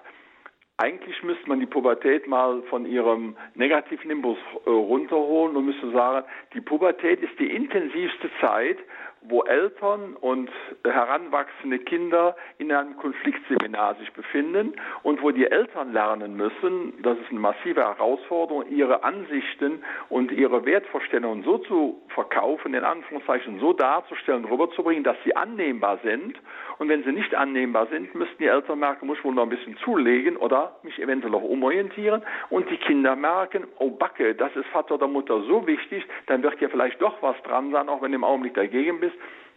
[0.82, 6.60] eigentlich müsste man die Pubertät mal von ihrem Negativnimbus äh, runterholen und müsste sagen, die
[6.60, 8.78] Pubertät ist die intensivste Zeit,
[9.28, 10.50] wo Eltern und
[10.84, 17.30] heranwachsende Kinder in einem Konfliktseminar sich befinden und wo die Eltern lernen müssen, das ist
[17.30, 24.44] eine massive Herausforderung, ihre Ansichten und ihre Wertvorstellungen so zu verkaufen, in Anführungszeichen so darzustellen,
[24.44, 26.36] rüberzubringen, dass sie annehmbar sind.
[26.78, 29.50] Und wenn sie nicht annehmbar sind, müssten die Eltern merken, muss ich wohl noch ein
[29.50, 32.22] bisschen zulegen oder mich eventuell auch umorientieren.
[32.50, 36.60] Und die Kinder merken, oh Backe, das ist Vater oder Mutter so wichtig, dann wird
[36.60, 39.11] ja vielleicht doch was dran sein, auch wenn du im Augenblick dagegen bist.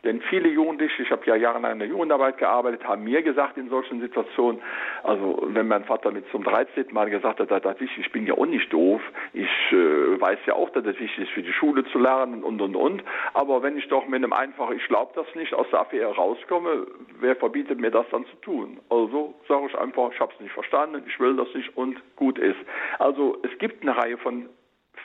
[0.06, 3.70] Denn viele Jugendliche, ich habe ja jahrelang in der Jugendarbeit gearbeitet, haben mir gesagt in
[3.70, 4.62] solchen Situationen,
[5.02, 6.86] also wenn mein Vater mit zum 13.
[6.92, 9.02] Mal gesagt hat, das ist, ich bin ja auch nicht doof,
[9.34, 12.62] ich äh, weiß ja auch, dass es wichtig ist, für die Schule zu lernen und,
[12.62, 13.04] und, und.
[13.34, 16.86] Aber wenn ich doch mit einem einfachen, ich glaube das nicht, aus der Affäre rauskomme,
[17.20, 18.80] wer verbietet mir das dann zu tun?
[18.92, 22.38] Also sage ich einfach, ich habe es nicht verstanden, ich will das nicht und gut
[22.38, 22.60] ist.
[23.00, 24.50] Also es gibt eine Reihe von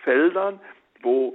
[0.05, 0.61] Feldern,
[1.01, 1.35] wo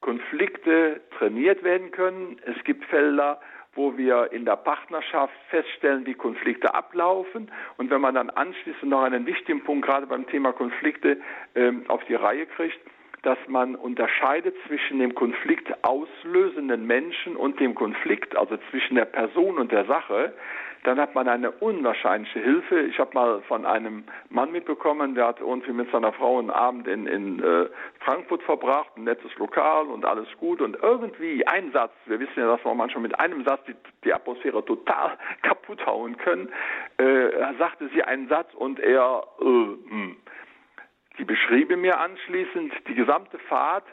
[0.00, 2.40] Konflikte trainiert werden können.
[2.46, 3.40] Es gibt Felder,
[3.74, 7.50] wo wir in der Partnerschaft feststellen, wie Konflikte ablaufen.
[7.76, 11.20] Und wenn man dann anschließend noch einen wichtigen Punkt gerade beim Thema Konflikte
[11.54, 12.80] ähm, auf die Reihe kriegt,
[13.22, 19.58] dass man unterscheidet zwischen dem Konflikt auslösenden Menschen und dem Konflikt, also zwischen der Person
[19.58, 20.34] und der Sache,
[20.84, 22.80] dann hat man eine unwahrscheinliche Hilfe.
[22.82, 26.88] Ich habe mal von einem Mann mitbekommen, der hat irgendwie mit seiner Frau einen Abend
[26.88, 27.66] in, in äh,
[28.00, 30.60] Frankfurt verbracht, ein nettes Lokal und alles gut.
[30.60, 34.14] Und irgendwie ein Satz, wir wissen ja, dass wir manchmal mit einem Satz die, die
[34.14, 36.48] Atmosphäre total kaputt hauen können,
[36.96, 39.76] äh, sagte sie einen Satz und er, äh, mh.
[39.90, 40.16] Hm.
[41.18, 43.84] sie beschrieb mir anschließend die gesamte Fahrt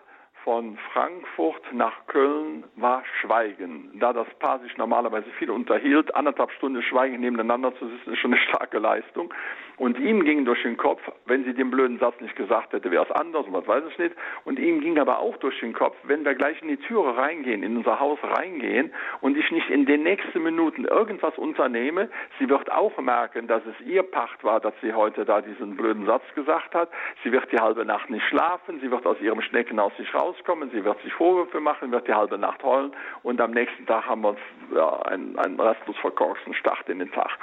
[0.48, 3.92] von Frankfurt nach Köln war Schweigen.
[4.00, 8.34] Da das Paar sich normalerweise viel unterhielt, anderthalb Stunden Schweigen nebeneinander zu sitzen, ist schon
[8.34, 9.34] eine starke Leistung.
[9.78, 13.04] Und ihm ging durch den Kopf, wenn sie den blöden Satz nicht gesagt hätte, wäre
[13.04, 14.16] es anders und was weiß ich nicht.
[14.46, 17.64] Und ihm ging aber auch durch den Kopf, wenn wir gleich in die Türe reingehen,
[17.64, 22.10] in unser Haus reingehen und ich nicht in den nächsten Minuten irgendwas unternehme,
[22.40, 26.06] sie wird auch merken, dass es ihr Pacht war, dass sie heute da diesen blöden
[26.06, 26.90] Satz gesagt hat.
[27.24, 30.70] Sie wird die halbe Nacht nicht schlafen, sie wird aus ihrem Schneckenhaus nicht raus rauskommen,
[30.72, 32.92] sie wird sich Vorwürfe machen, wird die halbe Nacht heulen
[33.24, 34.36] und am nächsten Tag haben wir
[34.76, 37.38] ja, einen, einen restlos verkorksten Start in den Tag.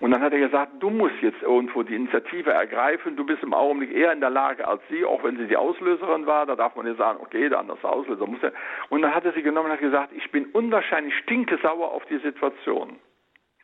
[0.00, 3.52] Und dann hat er gesagt, du musst jetzt irgendwo die Initiative ergreifen, du bist im
[3.52, 6.74] Augenblick eher in der Lage als sie, auch wenn sie die Auslöserin war, da darf
[6.74, 8.52] man ja sagen, okay, der andere Auslöser muss er.
[8.88, 12.18] Und dann hat er sie genommen und hat gesagt, ich bin unwahrscheinlich stinkesauer auf die
[12.18, 12.98] Situation,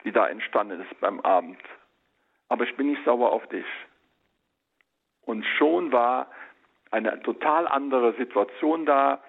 [0.04, 1.58] die da entstanden ist beim Abend.
[2.50, 3.66] Aber ich bin nicht sauer auf dich.
[5.22, 6.30] Und schon war
[6.90, 9.20] eine total andere Situation da.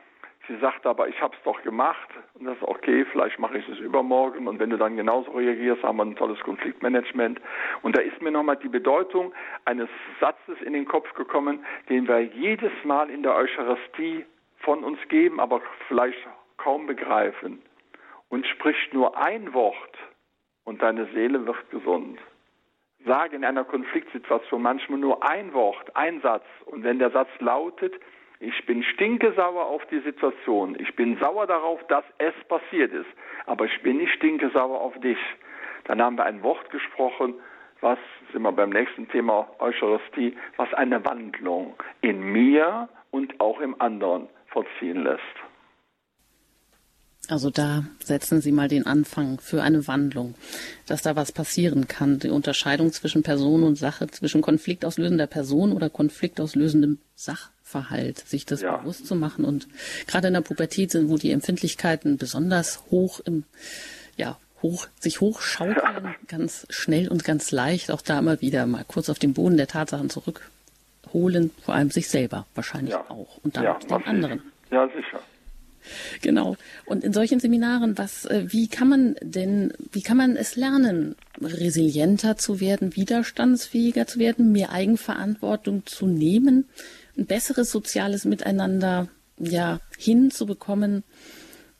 [0.47, 3.67] Sie sagt aber, ich habe es doch gemacht und das ist okay, vielleicht mache ich
[3.67, 7.41] es übermorgen und wenn du dann genauso reagierst, haben wir ein tolles Konfliktmanagement.
[7.81, 9.33] Und da ist mir nochmal die Bedeutung
[9.65, 9.89] eines
[10.21, 14.25] Satzes in den Kopf gekommen, den wir jedes Mal in der Eucharistie
[14.59, 16.17] von uns geben, aber vielleicht
[16.57, 17.61] kaum begreifen.
[18.29, 19.97] Und spricht nur ein Wort
[20.63, 22.19] und deine Seele wird gesund
[23.07, 26.45] sage in einer Konfliktsituation manchmal nur ein Wort, ein Satz.
[26.65, 27.93] Und wenn der Satz lautet,
[28.39, 33.09] ich bin stinkesauer auf die Situation, ich bin sauer darauf, dass es passiert ist,
[33.45, 35.17] aber ich bin nicht stinkesauer auf dich,
[35.85, 37.35] dann haben wir ein Wort gesprochen,
[37.81, 37.99] was,
[38.31, 44.27] sind wir beim nächsten Thema Eucharistie, was eine Wandlung in mir und auch im anderen
[44.47, 45.21] vollziehen lässt.
[47.29, 50.35] Also da setzen Sie mal den Anfang für eine Wandlung,
[50.85, 52.19] dass da was passieren kann.
[52.19, 58.77] Die Unterscheidung zwischen Person und Sache, zwischen konfliktauslösender Person oder konfliktauslösendem Sachverhalt, sich das ja.
[58.77, 59.43] bewusst zu machen.
[59.43, 59.67] Und
[60.07, 63.43] gerade in der Pubertät sind, wo die Empfindlichkeiten besonders hoch im,
[64.15, 66.15] ja, hoch, sich hochschaukeln, ja.
[66.29, 69.67] ganz schnell und ganz leicht, auch da immer wieder mal kurz auf den Boden der
[69.67, 73.09] Tatsachen zurückholen, vor allem sich selber wahrscheinlich ja.
[73.09, 74.41] auch und dann ja, den anderen.
[74.71, 75.19] Ja, sicher.
[76.21, 76.57] Genau.
[76.85, 81.15] Und in solchen Seminaren, was, äh, wie kann man denn, wie kann man es lernen,
[81.41, 86.65] resilienter zu werden, widerstandsfähiger zu werden, mehr Eigenverantwortung zu nehmen,
[87.17, 89.07] ein besseres soziales Miteinander
[89.39, 91.03] ja hinzubekommen,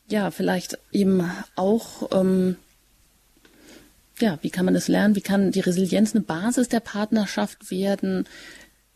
[0.10, 2.58] ja vielleicht eben auch ähm,
[4.20, 5.15] ja, wie kann man es lernen?
[5.15, 8.26] Wie kann die Resilienz eine Basis der Partnerschaft werden?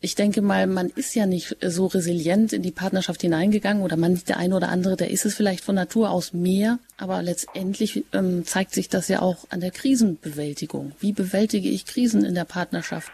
[0.02, 4.20] Ich denke mal, man ist ja nicht so resilient in die Partnerschaft hineingegangen oder man,
[4.26, 8.44] der eine oder andere, der ist es vielleicht von Natur aus mehr, aber letztendlich ähm,
[8.44, 10.92] zeigt sich das ja auch an der Krisenbewältigung.
[10.98, 13.12] Wie bewältige ich Krisen in der Partnerschaft?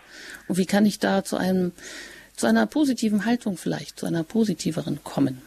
[0.48, 1.72] Und wie kann ich da zu einem,
[2.32, 5.42] zu einer positiven Haltung vielleicht, zu einer positiveren kommen?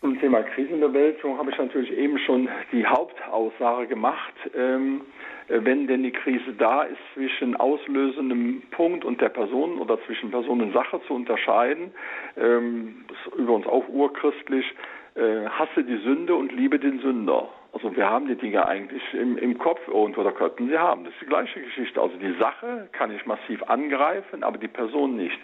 [0.00, 4.34] Zum Thema Krisenbewältigung habe ich natürlich eben schon die Hauptaussage gemacht.
[4.56, 5.11] Ähm, äh,
[5.48, 10.60] wenn denn die Krise da ist, zwischen auslösendem Punkt und der Person oder zwischen Person
[10.60, 11.92] und Sache zu unterscheiden.
[12.36, 14.66] Ähm, das ist übrigens auch urchristlich.
[15.14, 17.48] Äh, hasse die Sünde und liebe den Sünder.
[17.74, 21.04] Also wir haben die Dinge eigentlich im, im Kopf irgendwo, da könnten sie haben.
[21.04, 22.00] Das ist die gleiche Geschichte.
[22.00, 25.38] Also die Sache kann ich massiv angreifen, aber die Person nicht.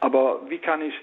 [0.00, 0.94] Aber wie kann ich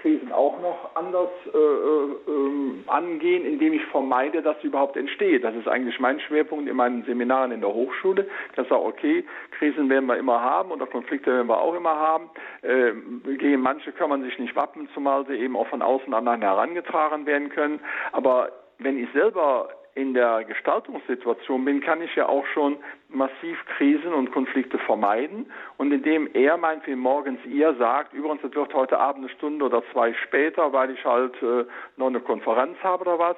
[0.00, 5.44] Krisen auch noch anders äh, äh, angehen, indem ich vermeide, dass sie überhaupt entsteht.
[5.44, 8.26] Das ist eigentlich mein Schwerpunkt in meinen Seminaren in der Hochschule.
[8.50, 9.24] Ich sage, okay,
[9.58, 12.30] Krisen werden wir immer haben oder Konflikte werden wir auch immer haben.
[12.62, 12.92] Äh,
[13.36, 16.42] gegen manche kann man sich nicht wappen, zumal sie eben auch von außen an einen
[16.42, 17.80] herangetragen werden können.
[18.12, 19.68] Aber wenn ich selber
[20.00, 25.50] in der Gestaltungssituation bin, kann ich ja auch schon massiv Krisen und Konflikte vermeiden.
[25.76, 29.82] Und indem er meinetwegen morgens ihr sagt, übrigens, es wird heute Abend eine Stunde oder
[29.92, 31.64] zwei später, weil ich halt äh,
[31.96, 33.36] noch eine Konferenz habe oder was,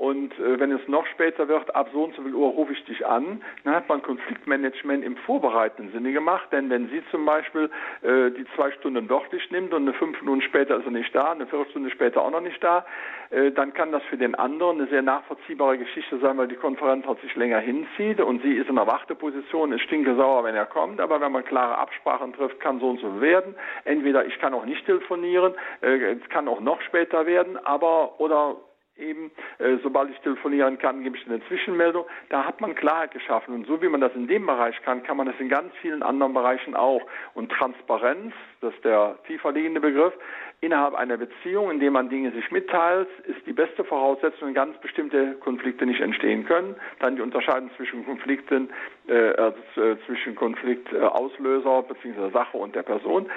[0.00, 2.82] und äh, wenn es noch später wird, ab so und so viel Uhr rufe ich
[2.86, 6.48] dich an, dann hat man Konfliktmanagement im vorbereitenden Sinne gemacht.
[6.52, 7.68] Denn wenn sie zum Beispiel
[8.00, 11.32] äh, die zwei Stunden nicht nimmt und eine fünf Minuten später ist er nicht da,
[11.32, 12.86] eine Viertelstunde später auch noch nicht da,
[13.28, 17.04] äh, dann kann das für den anderen eine sehr nachvollziehbare Geschichte sein, weil die Konferenz
[17.04, 20.98] hat sich länger hinzieht und sie ist in einer Warteposition, ist stinkesauer, wenn er kommt.
[20.98, 23.54] Aber wenn man klare Absprachen trifft, kann so und so werden.
[23.84, 28.56] Entweder ich kann auch nicht telefonieren, äh, es kann auch noch später werden, aber oder
[29.00, 32.04] eben, äh, sobald ich telefonieren kann, gebe ich eine Zwischenmeldung.
[32.28, 33.54] Da hat man Klarheit geschaffen.
[33.54, 36.02] Und so wie man das in dem Bereich kann, kann man das in ganz vielen
[36.02, 37.02] anderen Bereichen auch.
[37.34, 40.12] Und Transparenz, das ist der tiefer liegende Begriff,
[40.60, 44.76] innerhalb einer Beziehung, in der man Dinge sich mitteilt, ist die beste Voraussetzung, wenn ganz
[44.78, 46.76] bestimmte Konflikte nicht entstehen können.
[46.98, 48.70] Dann die Unterscheidung zwischen Konflikten,
[49.08, 52.30] äh, also, äh, zwischen Konfliktauslöser bzw.
[52.30, 53.30] Sache und der Person.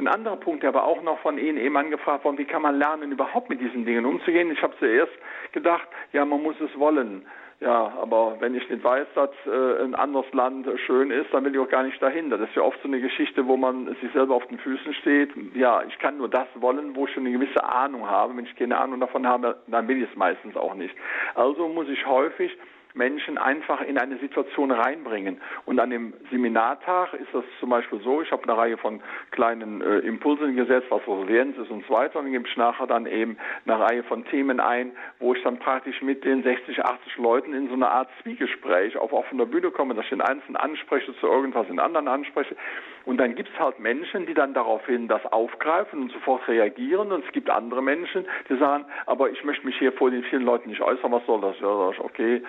[0.00, 2.78] Ein anderer Punkt, der aber auch noch von Ihnen eben angefragt worden, wie kann man
[2.78, 4.50] lernen, überhaupt mit diesen Dingen umzugehen?
[4.50, 5.12] Ich habe zuerst
[5.52, 7.26] gedacht, ja, man muss es wollen.
[7.60, 11.54] Ja, aber wenn ich nicht weiß, dass äh, ein anderes Land schön ist, dann will
[11.54, 12.30] ich auch gar nicht dahin.
[12.30, 15.32] Das ist ja oft so eine Geschichte, wo man sich selber auf den Füßen steht.
[15.54, 18.34] Ja, ich kann nur das wollen, wo ich schon eine gewisse Ahnung habe.
[18.34, 20.94] Wenn ich keine Ahnung davon habe, dann will ich es meistens auch nicht.
[21.34, 22.56] Also muss ich häufig
[22.94, 25.40] Menschen einfach in eine Situation reinbringen.
[25.66, 29.00] Und an dem Seminartag ist das zum Beispiel so, ich habe eine Reihe von
[29.30, 32.18] kleinen äh, Impulsen gesetzt, was Resilienz ist und so weiter.
[32.18, 35.58] Und dann gebe ich nachher dann eben eine Reihe von Themen ein, wo ich dann
[35.58, 39.94] praktisch mit den 60, 80 Leuten in so eine Art Zwiegespräch auf offener Bühne komme,
[39.94, 42.56] dass ich den Einzelnen anspreche, zu irgendwas den anderen anspreche.
[43.04, 47.12] Und dann gibt es halt Menschen, die dann daraufhin das aufgreifen und sofort reagieren.
[47.12, 50.44] Und es gibt andere Menschen, die sagen, aber ich möchte mich hier vor den vielen
[50.44, 51.58] Leuten nicht äußern, was soll das?
[51.60, 52.42] Ja, okay,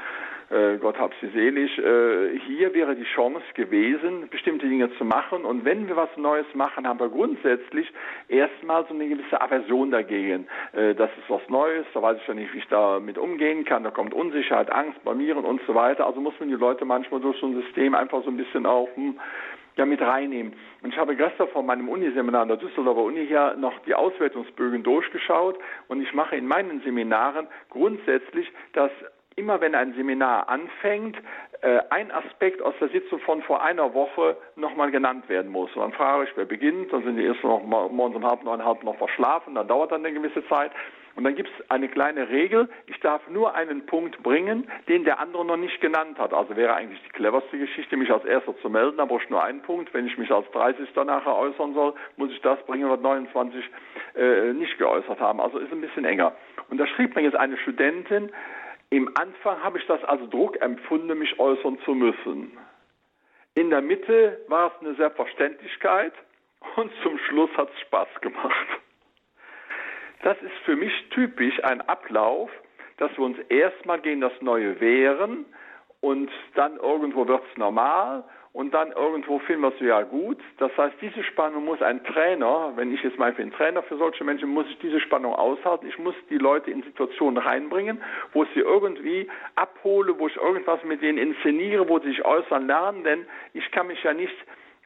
[0.52, 1.78] äh, Gott hab sie selig.
[1.78, 5.46] Äh, hier wäre die Chance gewesen, bestimmte Dinge zu machen.
[5.46, 7.88] Und wenn wir was Neues machen, haben wir grundsätzlich
[8.28, 10.48] erstmal so eine gewisse Aversion dagegen.
[10.74, 13.84] Äh, das ist was Neues, da weiß ich ja nicht, wie ich damit umgehen kann.
[13.84, 16.06] Da kommt Unsicherheit, Angst, Blamieren und so weiter.
[16.06, 18.90] Also muss man die Leute manchmal durch so ein System einfach so ein bisschen auch
[18.96, 19.18] hm,
[19.82, 20.54] ja, mit reinnehmen.
[20.84, 24.84] Und ich habe gestern vor meinem Uniseminar an der Düsseldorfer Uni hier noch die Auswertungsbögen
[24.84, 28.92] durchgeschaut und ich mache in meinen Seminaren grundsätzlich, dass
[29.36, 31.18] immer wenn ein Seminar anfängt,
[31.62, 35.74] äh, ein Aspekt aus der Sitzung von vor einer Woche nochmal genannt werden muss.
[35.76, 38.64] Und dann frage ich, wer beginnt, dann sind die ersten noch morgens um halb neun,
[38.64, 40.72] halb noch verschlafen, dann dauert dann eine gewisse Zeit.
[41.16, 45.20] Und dann gibt es eine kleine Regel, ich darf nur einen Punkt bringen, den der
[45.20, 46.34] andere noch nicht genannt hat.
[46.34, 49.44] Also wäre eigentlich die cleverste Geschichte, mich als Erster zu melden, da brauche ich nur
[49.44, 49.94] einen Punkt.
[49.94, 50.96] Wenn ich mich als 30.
[51.06, 53.64] nachher äußern soll, muss ich das bringen, was 29
[54.16, 55.42] äh, nicht geäußert haben.
[55.42, 56.36] Also ist ein bisschen enger.
[56.70, 58.32] Und da schrieb mir jetzt eine Studentin,
[58.90, 62.58] im Anfang habe ich das als Druck empfunden, mich äußern zu müssen.
[63.56, 66.14] In der Mitte war es eine Selbstverständlichkeit
[66.76, 68.68] und zum Schluss hat es Spaß gemacht.
[70.24, 72.50] Das ist für mich typisch ein Ablauf,
[72.98, 75.46] dass wir uns erstmal gegen das Neue wehren
[76.02, 80.38] und dann irgendwo wird es normal und dann irgendwo finden wir es ja gut.
[80.58, 83.98] Das heißt, diese Spannung muss ein Trainer, wenn ich jetzt mal für einen Trainer für
[83.98, 85.88] solche Menschen, muss ich diese Spannung aushalten.
[85.88, 88.02] Ich muss die Leute in Situationen reinbringen,
[88.34, 92.68] wo ich sie irgendwie abhole, wo ich irgendwas mit denen inszeniere, wo sie sich äußern
[92.68, 94.36] lernen, denn ich kann mich ja nicht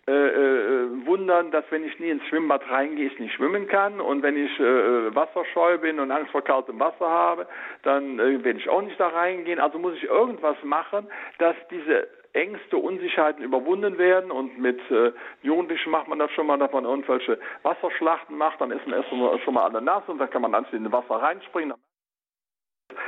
[0.08, 4.22] äh, äh, wundern, dass wenn ich nie ins Schwimmbad reingehe, ich nicht schwimmen kann und
[4.22, 7.48] wenn ich äh, wasserscheu bin und Angst vor kaltem Wasser habe,
[7.82, 9.60] dann äh, werde ich auch nicht da reingehen.
[9.60, 11.08] Also muss ich irgendwas machen,
[11.40, 16.60] dass diese Ängste, Unsicherheiten überwunden werden und mit äh, Jugendlichen macht man das schon mal,
[16.60, 20.30] dass man irgendwelche Wasserschlachten macht, dann ist man erst schon mal alle nass und dann
[20.30, 21.74] kann man dann in das Wasser reinspringen.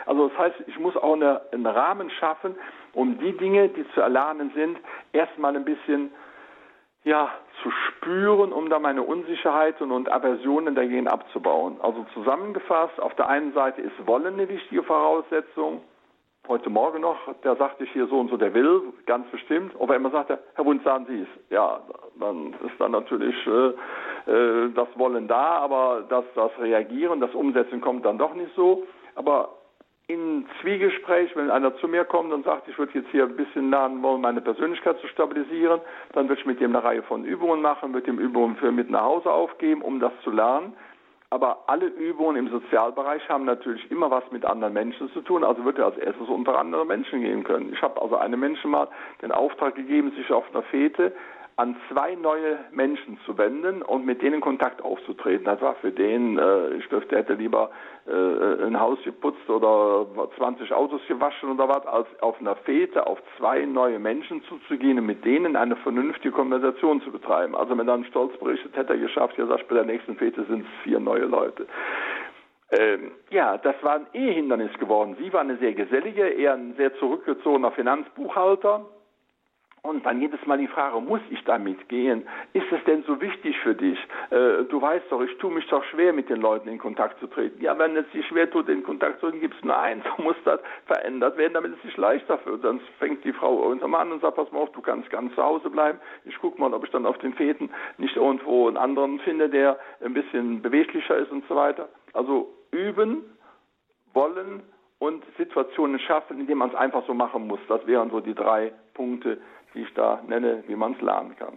[0.07, 2.55] Also das heißt, ich muss auch eine, einen Rahmen schaffen,
[2.93, 4.79] um die Dinge, die zu erlernen sind,
[5.12, 6.12] erstmal ein bisschen
[7.08, 7.30] ja,
[7.63, 11.78] zu spüren, um da meine Unsicherheiten und Aversionen dagegen abzubauen.
[11.82, 15.82] Also zusammengefasst, auf der einen Seite ist Wollen eine wichtige Voraussetzung,
[16.50, 19.74] heute Morgen noch, der sagte ich hier so und so, der will, ganz bestimmt.
[19.80, 21.28] Aber immer sagt er, Herr Wunsch, sagen Sie es.
[21.50, 21.82] Ja,
[22.20, 27.82] dann ist dann natürlich äh, äh, das Wollen da, aber das, das Reagieren, das Umsetzen
[27.82, 28.84] kommt dann doch nicht so.
[29.15, 29.57] Aber
[30.08, 33.70] in Zwiegespräch, wenn einer zu mir kommt und sagt, ich würde jetzt hier ein bisschen
[33.70, 35.82] lernen wollen, meine Persönlichkeit zu stabilisieren,
[36.13, 38.89] dann würde ich mit dem eine Reihe von Übungen machen, würde dem Übungen für mit
[38.89, 40.74] nach Hause aufgeben, um das zu lernen.
[41.30, 45.43] Aber alle Übungen im Sozialbereich haben natürlich immer was mit anderen Menschen zu tun.
[45.43, 47.74] Also wird er als erstes unter andere Menschen gehen können.
[47.74, 48.88] Ich habe also einem Menschen mal
[49.22, 51.12] den Auftrag gegeben, sich auf einer Fete
[51.58, 55.46] an zwei neue Menschen zu wenden und mit denen Kontakt aufzutreten.
[55.46, 57.72] Das war für den, äh, ich dürfte, hätte lieber
[58.06, 60.06] äh, ein Haus geputzt oder
[60.38, 65.08] 20 Autos gewaschen oder was, als auf einer Fete auf zwei neue Menschen zuzugehen und
[65.08, 67.56] mit denen eine vernünftige Konversation zu betreiben.
[67.56, 70.62] Also wenn dann stolz berichtet, hätte er geschafft, ja, sagt, bei der nächsten Fete sind
[70.62, 71.65] es vier neue Leute.
[72.70, 75.15] Ähm, ja, das war ein Ehehindernis geworden.
[75.20, 78.86] Sie war eine sehr gesellige, eher ein sehr zurückgezogener Finanzbuchhalter
[79.83, 82.27] und dann jedes Mal die Frage, muss ich damit gehen?
[82.53, 83.97] Ist es denn so wichtig für dich?
[84.31, 87.27] Äh, du weißt doch, ich tue mich doch schwer, mit den Leuten in Kontakt zu
[87.27, 87.61] treten.
[87.61, 90.23] Ja, wenn es sich schwer tut, in Kontakt zu treten, gibt es nur eins, so
[90.23, 92.63] muss das verändert werden, damit es sich leichter wird.
[92.63, 95.43] Dann fängt die Frau irgendwann an und sagt, pass mal auf, du kannst ganz zu
[95.43, 95.99] Hause bleiben.
[96.25, 99.79] Ich gucke mal, ob ich dann auf den Fäden nicht irgendwo einen anderen finde, der
[100.03, 101.87] ein bisschen beweglicher ist und so weiter.
[102.13, 103.23] Also üben,
[104.13, 104.63] wollen
[104.99, 107.59] und Situationen schaffen, indem man es einfach so machen muss.
[107.67, 109.37] Das wären so die drei Punkte,
[109.77, 111.53] die ich da nenne, wie man es lernen kann.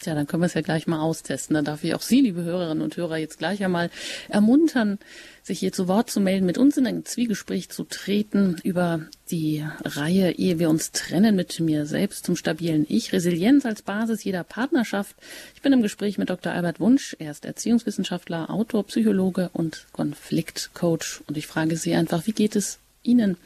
[0.00, 1.54] Tja, dann können wir es ja gleich mal austesten.
[1.54, 3.90] Dann darf ich auch Sie, liebe Hörerinnen und Hörer, jetzt gleich einmal
[4.28, 4.98] ermuntern,
[5.42, 9.64] sich hier zu Wort zu melden, mit uns in ein Zwiegespräch zu treten über die
[9.84, 14.42] Reihe, ehe wir uns trennen mit mir selbst zum stabilen Ich, Resilienz als Basis jeder
[14.42, 15.16] Partnerschaft.
[15.54, 16.52] Ich bin im Gespräch mit Dr.
[16.52, 17.14] Albert Wunsch.
[17.20, 21.22] Er ist Erziehungswissenschaftler, Autor, Psychologe und Konfliktcoach.
[21.28, 23.36] Und ich frage Sie einfach, wie geht es Ihnen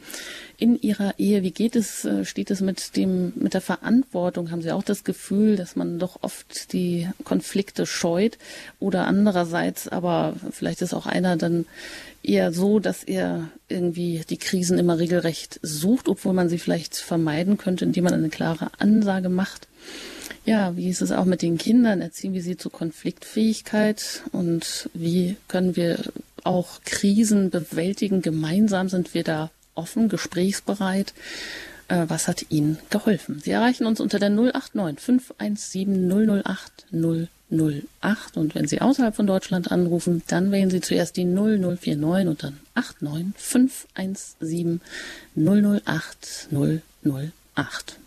[0.57, 1.43] in Ihrer Ehe?
[1.43, 2.05] Wie geht es?
[2.05, 4.51] Äh, steht es mit dem, mit der Verantwortung?
[4.51, 8.37] Haben Sie auch das Gefühl, dass man doch oft die Konflikte scheut?
[8.79, 11.65] Oder andererseits, aber vielleicht ist auch einer dann
[12.23, 17.57] eher so, dass er irgendwie die Krisen immer regelrecht sucht, obwohl man sie vielleicht vermeiden
[17.57, 19.67] könnte, indem man eine klare Ansage macht.
[20.45, 22.01] Ja, wie ist es auch mit den Kindern?
[22.01, 25.99] Erziehen wir sie zur Konfliktfähigkeit und wie können wir
[26.45, 28.21] auch Krisen bewältigen.
[28.21, 31.13] Gemeinsam sind wir da offen, gesprächsbereit.
[31.87, 33.41] Äh, was hat Ihnen geholfen?
[33.43, 36.85] Sie erreichen uns unter der 089 517 008
[37.51, 42.43] 008 und wenn Sie außerhalb von Deutschland anrufen, dann wählen Sie zuerst die 0049 und
[42.43, 44.81] dann 89 517
[45.35, 47.99] 008 008.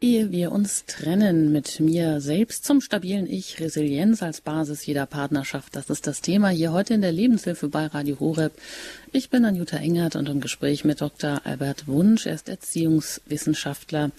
[0.00, 5.74] Ehe wir uns trennen mit mir selbst zum stabilen Ich, Resilienz als Basis jeder Partnerschaft,
[5.74, 8.52] das ist das Thema hier heute in der Lebenshilfe bei Radio Horeb.
[9.10, 11.40] Ich bin Anjuta Engert und im Gespräch mit Dr.
[11.44, 12.26] Albert Wunsch.
[12.26, 14.12] Er ist Erziehungswissenschaftler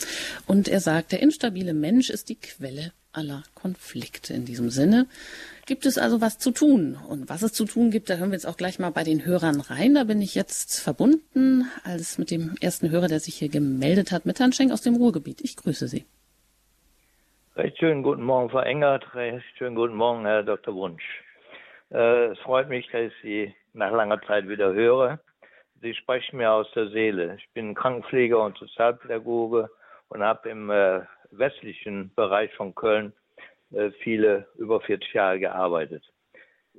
[0.45, 4.33] und er sagt, der instabile Mensch ist die Quelle aller Konflikte.
[4.33, 5.07] In diesem Sinne
[5.69, 6.97] gibt es also was zu tun.
[7.07, 9.23] Und was es zu tun gibt, da hören wir jetzt auch gleich mal bei den
[9.23, 9.93] Hörern rein.
[9.93, 14.25] Da bin ich jetzt verbunden als mit dem ersten Hörer, der sich hier gemeldet hat,
[14.25, 15.41] mit Herrn Schenk aus dem Ruhrgebiet.
[15.41, 16.05] Ich grüße Sie.
[17.55, 19.13] Recht schönen guten Morgen, Frau Engert.
[19.13, 20.73] Recht schönen guten Morgen, Herr Dr.
[20.73, 21.03] Wunsch.
[21.91, 25.19] Äh, es freut mich, dass ich Sie nach langer Zeit wieder höre.
[25.81, 27.37] Sie sprechen mir aus der Seele.
[27.37, 29.69] Ich bin Krankenpfleger und Sozialpädagoge
[30.07, 33.13] und habe im äh, westlichen Bereich von Köln
[34.01, 36.03] viele über 40 Jahre gearbeitet.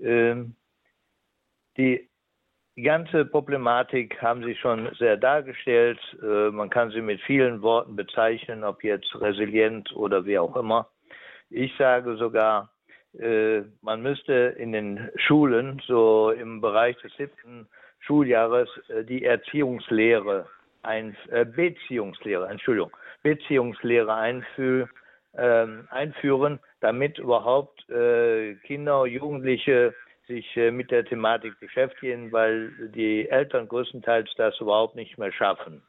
[0.00, 0.54] Ähm,
[1.76, 2.08] die
[2.82, 5.98] ganze Problematik haben Sie schon sehr dargestellt.
[6.22, 10.88] Äh, man kann sie mit vielen Worten bezeichnen, ob jetzt resilient oder wie auch immer.
[11.50, 12.70] Ich sage sogar,
[13.18, 17.68] äh, man müsste in den Schulen so im Bereich des siebten
[18.00, 20.46] Schuljahres äh, die Erziehungslehre,
[20.82, 24.42] ein, äh, Beziehungslehre, Entschuldigung, Beziehungslehre
[25.36, 29.94] ähm, einführen, damit überhaupt äh, Kinder, Jugendliche
[30.26, 35.82] sich äh, mit der Thematik beschäftigen, weil die Eltern größtenteils das überhaupt nicht mehr schaffen.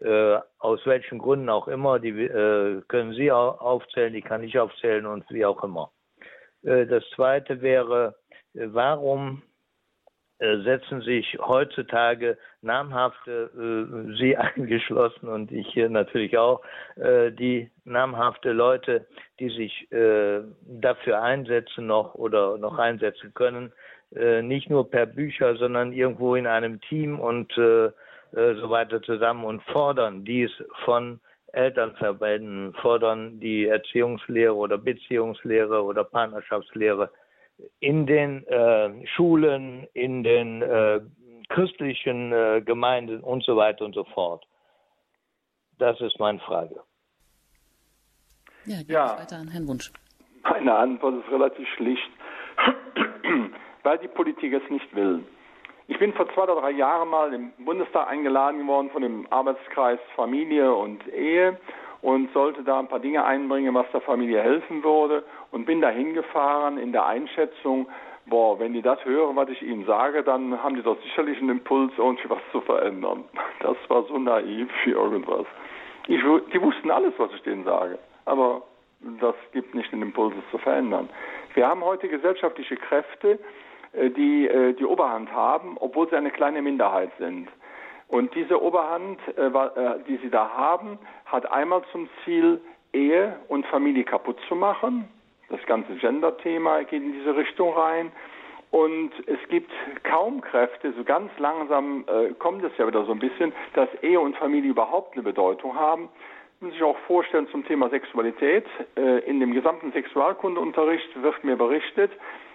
[0.00, 5.04] Äh, aus welchen Gründen auch immer, die äh, können Sie aufzählen, die kann ich aufzählen
[5.06, 5.90] und wie auch immer.
[6.62, 8.14] Äh, das zweite wäre,
[8.54, 9.42] äh, warum
[10.40, 13.50] setzen sich heutzutage namhafte,
[14.18, 16.62] Sie eingeschlossen und ich hier natürlich auch,
[16.96, 19.06] die namhafte Leute,
[19.38, 23.72] die sich dafür einsetzen noch oder noch einsetzen können,
[24.42, 27.92] nicht nur per Bücher, sondern irgendwo in einem Team und so
[28.70, 30.50] weiter zusammen und fordern dies
[30.84, 31.20] von
[31.52, 37.10] Elternverbänden fordern die Erziehungslehre oder Beziehungslehre oder Partnerschaftslehre
[37.80, 41.00] in den äh, Schulen, in den äh,
[41.48, 44.46] christlichen äh, Gemeinden und so weiter und so fort.
[45.78, 46.80] Das ist meine Frage.
[48.66, 49.18] Ja, ja.
[49.18, 49.90] weiter an Herrn Wunsch.
[50.42, 52.10] Meine Antwort ist relativ schlicht,
[53.82, 55.24] weil die Politik es nicht will.
[55.88, 59.98] Ich bin vor zwei oder drei Jahren mal im Bundestag eingeladen worden von dem Arbeitskreis
[60.14, 61.58] Familie und Ehe
[62.02, 65.90] und sollte da ein paar Dinge einbringen, was der Familie helfen würde und bin da
[65.90, 67.88] hingefahren in der Einschätzung,
[68.26, 71.50] boah, wenn die das hören, was ich ihnen sage, dann haben die doch sicherlich einen
[71.50, 73.24] Impuls, irgendwie was zu verändern.
[73.60, 75.44] Das war so naiv wie irgendwas.
[76.06, 76.20] Ich,
[76.52, 78.62] die wussten alles, was ich denen sage, aber
[79.20, 81.10] das gibt nicht den Impuls, es zu verändern.
[81.54, 83.38] Wir haben heute gesellschaftliche Kräfte,
[83.92, 87.48] äh, die äh, die Oberhand haben, obwohl sie eine kleine Minderheit sind.
[88.10, 89.50] Und diese Oberhand, äh,
[90.08, 92.60] die sie da haben, hat einmal zum Ziel,
[92.92, 95.08] Ehe und Familie kaputt zu machen.
[95.48, 98.10] Das ganze Gender-Thema geht in diese Richtung rein.
[98.72, 99.70] Und es gibt
[100.02, 104.18] kaum Kräfte, so ganz langsam äh, kommt es ja wieder so ein bisschen, dass Ehe
[104.18, 106.08] und Familie überhaupt eine Bedeutung haben.
[106.58, 108.66] Man muss sich auch vorstellen zum Thema Sexualität.
[108.96, 112.10] Äh, in dem gesamten Sexualkundeunterricht wird mir berichtet,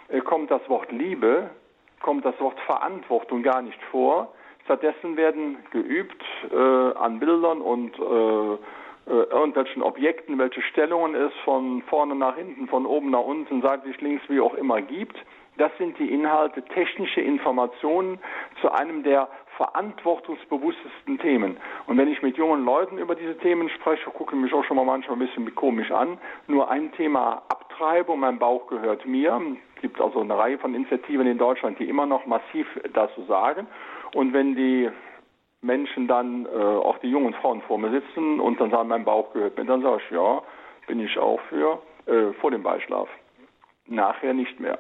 [0.09, 1.49] äh, kommt das Wort Liebe,
[2.01, 4.33] kommt das Wort Verantwortung gar nicht vor.
[4.65, 8.57] Stattdessen werden geübt äh, an Bildern und äh,
[9.07, 14.01] äh, irgendwelchen Objekten, welche Stellungen es von vorne nach hinten, von oben nach unten, seitlich
[14.01, 15.15] links, wie auch immer gibt.
[15.57, 18.19] Das sind die Inhalte, technische Informationen
[18.59, 21.57] zu einem der verantwortungsbewusstesten Themen.
[21.85, 24.75] Und wenn ich mit jungen Leuten über diese Themen spreche, gucke ich mich auch schon
[24.75, 26.17] mal manchmal ein bisschen komisch an.
[26.47, 29.39] Nur ein Thema Abtreibung, mein Bauch gehört mir.
[29.75, 33.67] Es gibt also eine Reihe von Initiativen in Deutschland, die immer noch massiv dazu sagen.
[34.15, 34.89] Und wenn die
[35.61, 39.33] Menschen dann, äh, auch die jungen Frauen vor mir sitzen und dann sagen, mein Bauch
[39.33, 40.41] gehört mir, dann sage ich, ja,
[40.87, 43.09] bin ich auch für, äh, vor dem Beischlaf.
[43.87, 44.79] Nachher nicht mehr.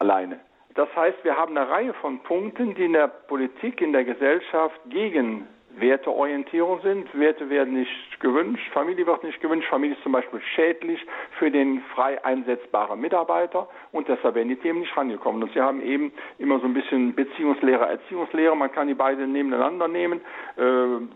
[0.00, 0.40] Alleine.
[0.74, 4.80] Das heißt, wir haben eine Reihe von Punkten, die in der Politik, in der Gesellschaft
[4.88, 5.46] gegen
[5.76, 7.08] Werteorientierung sind.
[7.18, 9.68] Werte werden nicht gewünscht, Familie wird nicht gewünscht.
[9.68, 11.04] Familie ist zum Beispiel schädlich
[11.38, 15.42] für den frei einsetzbaren Mitarbeiter und deshalb werden die Themen nicht rangekommen.
[15.42, 19.88] Und Sie haben eben immer so ein bisschen Beziehungslehre, Erziehungslehre, man kann die beiden nebeneinander
[19.88, 20.20] nehmen.
[20.56, 21.06] Äh,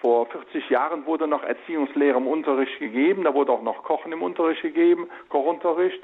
[0.00, 4.22] vor 40 Jahren wurde noch Erziehungslehre im Unterricht gegeben, da wurde auch noch Kochen im
[4.22, 6.00] Unterricht gegeben, Kochunterricht,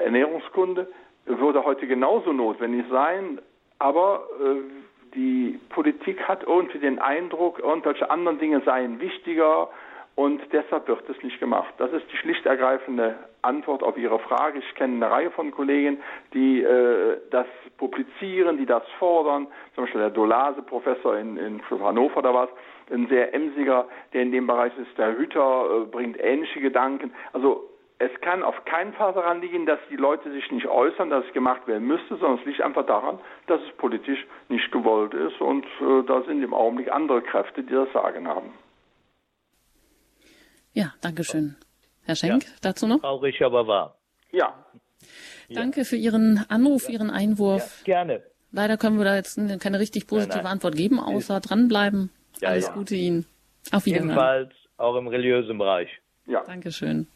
[0.00, 0.88] Ernährungskunde,
[1.24, 3.40] würde heute genauso notwendig sein,
[3.78, 9.68] aber äh, die Politik hat irgendwie den Eindruck, irgendwelche anderen Dinge seien wichtiger
[10.18, 11.72] und deshalb wird es nicht gemacht.
[11.78, 14.58] Das ist die schlicht ergreifende Antwort auf Ihre Frage.
[14.58, 15.98] Ich kenne eine Reihe von Kollegen,
[16.34, 17.46] die äh, das
[17.76, 19.46] publizieren, die das fordern.
[19.76, 22.48] Zum Beispiel der Dolase, Professor in, in Hannover oder was,
[22.90, 24.98] ein sehr emsiger, der in dem Bereich ist.
[24.98, 27.12] Der Hüter äh, bringt ähnliche Gedanken.
[27.32, 27.68] Also
[28.00, 31.32] es kann auf keinen Fall daran liegen, dass die Leute sich nicht äußern, dass es
[31.32, 33.18] gemacht werden müsste, sondern es liegt einfach daran,
[33.48, 37.72] dass es politisch nicht gewollt ist und äh, da sind im Augenblick andere Kräfte, die
[37.72, 38.52] das Sagen haben.
[40.72, 41.56] Ja, danke schön.
[42.04, 42.50] Herr Schenk, ja.
[42.62, 43.00] dazu noch?
[43.00, 43.98] Traurig, aber wahr.
[44.30, 44.54] Ja.
[45.50, 47.82] Danke für Ihren Anruf, Ihren Einwurf.
[47.84, 48.22] Ja, gerne.
[48.52, 50.52] Leider können wir da jetzt keine richtig positive nein, nein.
[50.52, 52.10] Antwort geben, außer dranbleiben.
[52.40, 53.26] Ja, Alles Gute Ihnen.
[53.72, 54.08] Auf Wiedersehen.
[54.08, 55.90] Jedenfalls auch im religiösen Bereich.
[56.26, 56.44] Ja.
[56.44, 57.08] Dankeschön.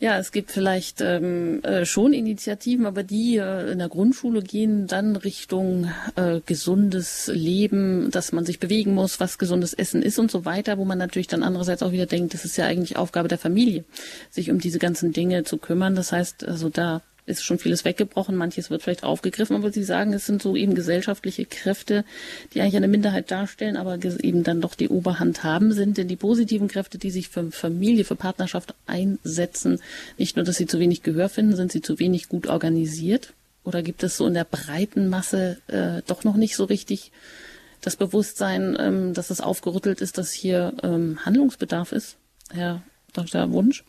[0.00, 4.86] Ja, es gibt vielleicht ähm, äh, schon Initiativen, aber die äh, in der Grundschule gehen
[4.86, 10.30] dann Richtung äh, gesundes Leben, dass man sich bewegen muss, was gesundes Essen ist und
[10.30, 13.28] so weiter, wo man natürlich dann andererseits auch wieder denkt, das ist ja eigentlich Aufgabe
[13.28, 13.84] der Familie,
[14.30, 15.94] sich um diese ganzen Dinge zu kümmern.
[15.94, 20.12] Das heißt, also da ist schon vieles weggebrochen, manches wird vielleicht aufgegriffen, aber Sie sagen,
[20.12, 22.04] es sind so eben gesellschaftliche Kräfte,
[22.52, 26.16] die eigentlich eine Minderheit darstellen, aber eben dann doch die Oberhand haben, sind denn die
[26.16, 29.80] positiven Kräfte, die sich für Familie, für Partnerschaft einsetzen,
[30.18, 33.32] nicht nur, dass sie zu wenig Gehör finden, sind sie zu wenig gut organisiert?
[33.64, 37.12] Oder gibt es so in der breiten Masse äh, doch noch nicht so richtig
[37.80, 42.18] das Bewusstsein, ähm, dass es aufgerüttelt ist, dass hier ähm, Handlungsbedarf ist?
[42.52, 42.82] Herr
[43.14, 43.50] Dr.
[43.52, 43.84] Wunsch?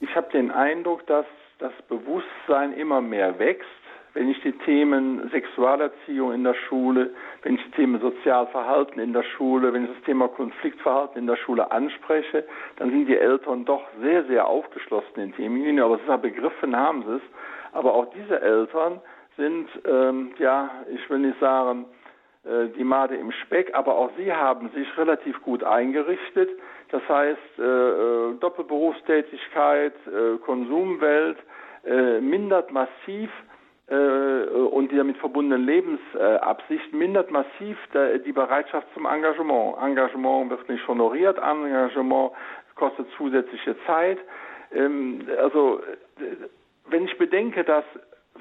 [0.00, 1.26] Ich habe den Eindruck, dass
[1.62, 3.68] das Bewusstsein immer mehr wächst.
[4.14, 7.10] Wenn ich die Themen Sexualerziehung in der Schule,
[7.42, 11.36] wenn ich die Themen Sozialverhalten in der Schule, wenn ich das Thema Konfliktverhalten in der
[11.36, 12.44] Schule anspreche,
[12.76, 15.80] dann sind die Eltern doch sehr, sehr aufgeschlossen in Themen.
[15.80, 17.22] Aber es ist ja begriffen haben sie es.
[17.72, 19.00] Aber auch diese Eltern
[19.38, 21.86] sind, ähm, ja, ich will nicht sagen,
[22.44, 26.50] äh, die Made im Speck, aber auch sie haben sich relativ gut eingerichtet.
[26.90, 31.38] Das heißt, äh, äh Doppelberufstätigkeit, äh, Konsumwelt,
[31.84, 33.30] äh, mindert massiv
[33.88, 37.76] äh, und die damit verbundenen Lebensabsichten mindert massiv
[38.24, 39.76] die Bereitschaft zum Engagement.
[39.82, 42.32] Engagement wird nicht honoriert, Engagement
[42.74, 44.18] kostet zusätzliche Zeit.
[44.72, 45.80] Ähm, also
[46.86, 47.84] wenn ich bedenke, dass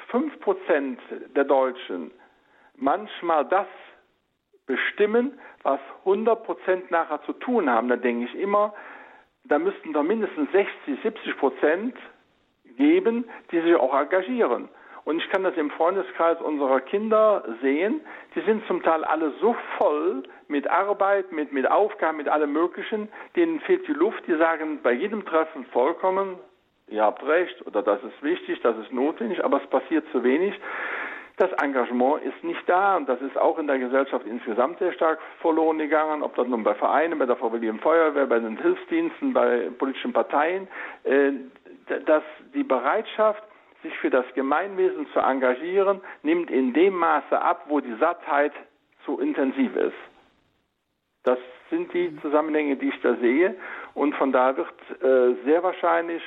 [0.09, 0.99] fünf Prozent
[1.35, 2.11] der Deutschen
[2.75, 3.67] manchmal das
[4.65, 8.73] bestimmen, was 100 Prozent nachher zu tun haben, dann denke ich immer,
[9.43, 11.95] da müssten doch mindestens 60, 70 Prozent
[12.77, 14.69] geben, die sich auch engagieren.
[15.03, 18.01] Und ich kann das im Freundeskreis unserer Kinder sehen.
[18.35, 23.09] Die sind zum Teil alle so voll mit Arbeit, mit, mit Aufgaben, mit allem Möglichen.
[23.35, 24.25] Denen fehlt die Luft.
[24.27, 26.37] Die sagen bei jedem Treffen vollkommen,
[26.87, 30.53] ihr habt recht oder das ist wichtig, das ist notwendig, aber es passiert zu wenig.
[31.37, 35.19] Das Engagement ist nicht da und das ist auch in der Gesellschaft insgesamt sehr stark
[35.39, 39.71] verloren gegangen, ob das nun bei Vereinen, bei der Freiwilligen Feuerwehr, bei den Hilfsdiensten, bei
[39.79, 40.67] politischen Parteien.
[42.05, 42.23] Dass
[42.53, 43.43] die Bereitschaft,
[43.83, 48.53] sich für das Gemeinwesen zu engagieren, nimmt in dem Maße ab, wo die Sattheit
[49.05, 49.97] zu intensiv ist.
[51.23, 51.39] Das
[51.69, 53.55] sind die Zusammenhänge, die ich da sehe.
[53.93, 54.69] Und von da wird
[55.01, 56.21] äh, sehr wahrscheinlich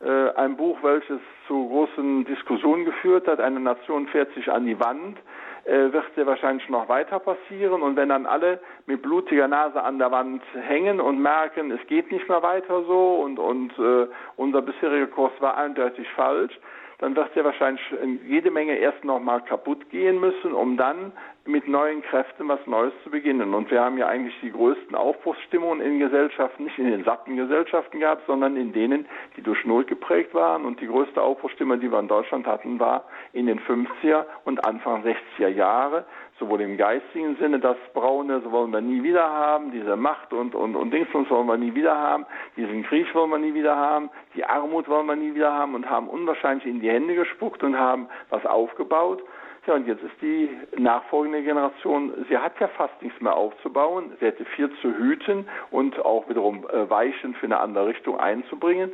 [0.00, 4.78] äh, ein Buch, welches zu großen Diskussionen geführt hat, eine Nation fährt sich an die
[4.78, 5.18] Wand,
[5.66, 7.82] äh, wird sehr wahrscheinlich noch weiter passieren.
[7.82, 12.12] Und wenn dann alle mit blutiger Nase an der Wand hängen und merken, es geht
[12.12, 14.06] nicht mehr weiter so und, und äh,
[14.36, 16.58] unser bisheriger Kurs war eindeutig falsch,
[16.98, 17.82] dann wird ja wahrscheinlich
[18.26, 21.12] jede Menge erst nochmal kaputt gehen müssen, um dann
[21.46, 23.54] mit neuen Kräften was Neues zu beginnen.
[23.54, 28.00] Und wir haben ja eigentlich die größten Aufbruchsstimmungen in Gesellschaften, nicht in den satten Gesellschaften
[28.00, 30.64] gehabt, sondern in denen, die durch Not geprägt waren.
[30.64, 35.04] Und die größte Aufbruchsstimme, die wir in Deutschland hatten, war in den 50er und Anfang
[35.04, 36.04] 60er Jahre,
[36.38, 40.54] sowohl im geistigen Sinne, das Braune, so wollen wir nie wieder haben, diese Macht und,
[40.54, 42.26] und, und Dingsbums wollen wir nie wieder haben,
[42.56, 45.88] diesen Krieg wollen wir nie wieder haben, die Armut wollen wir nie wieder haben und
[45.88, 49.22] haben unwahrscheinlich in die Hände gespuckt und haben was aufgebaut.
[49.66, 54.26] Ja, und jetzt ist die nachfolgende Generation, sie hat ja fast nichts mehr aufzubauen, sie
[54.26, 58.92] hätte viel zu hüten und auch wiederum äh, Weichen für eine andere Richtung einzubringen.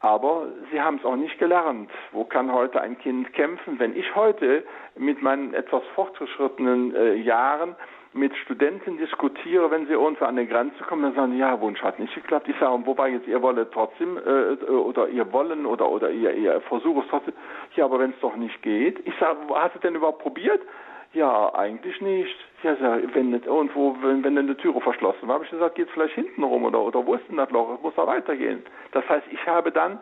[0.00, 1.90] Aber sie haben es auch nicht gelernt.
[2.12, 3.80] Wo kann heute ein Kind kämpfen?
[3.80, 4.62] Wenn ich heute
[4.96, 7.74] mit meinen etwas fortgeschrittenen äh, Jahren
[8.16, 11.82] mit Studenten diskutiere, wenn sie irgendwo an eine Grenze kommen, dann sagen die, ja, Wunsch
[11.82, 12.48] hat nicht geklappt.
[12.48, 16.32] Ich sage, wobei jetzt ihr wollt trotzdem äh, äh, oder ihr wollen oder oder ihr,
[16.34, 17.34] ihr Versuch es trotzdem.
[17.74, 19.00] Ja, aber wenn es doch nicht geht.
[19.06, 20.62] Ich sage, hast du denn überhaupt probiert?
[21.12, 22.36] Ja, eigentlich nicht.
[22.62, 22.76] Ja,
[23.14, 26.42] wenn nicht irgendwo, wenn, wenn eine Türe verschlossen war, habe ich gesagt, geht vielleicht hinten
[26.42, 27.76] rum oder, oder wo ist denn das Loch?
[27.76, 28.62] Es muss da weitergehen.
[28.92, 29.98] Das heißt, ich habe dann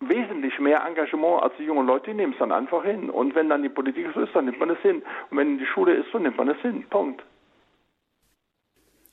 [0.00, 3.10] wesentlich mehr Engagement als die jungen Leute, die nehmen es dann einfach hin.
[3.10, 5.02] Und wenn dann die Politik so ist, dann nimmt man es hin.
[5.30, 6.84] Und wenn die Schule ist, so nimmt man es hin.
[6.90, 7.22] Punkt.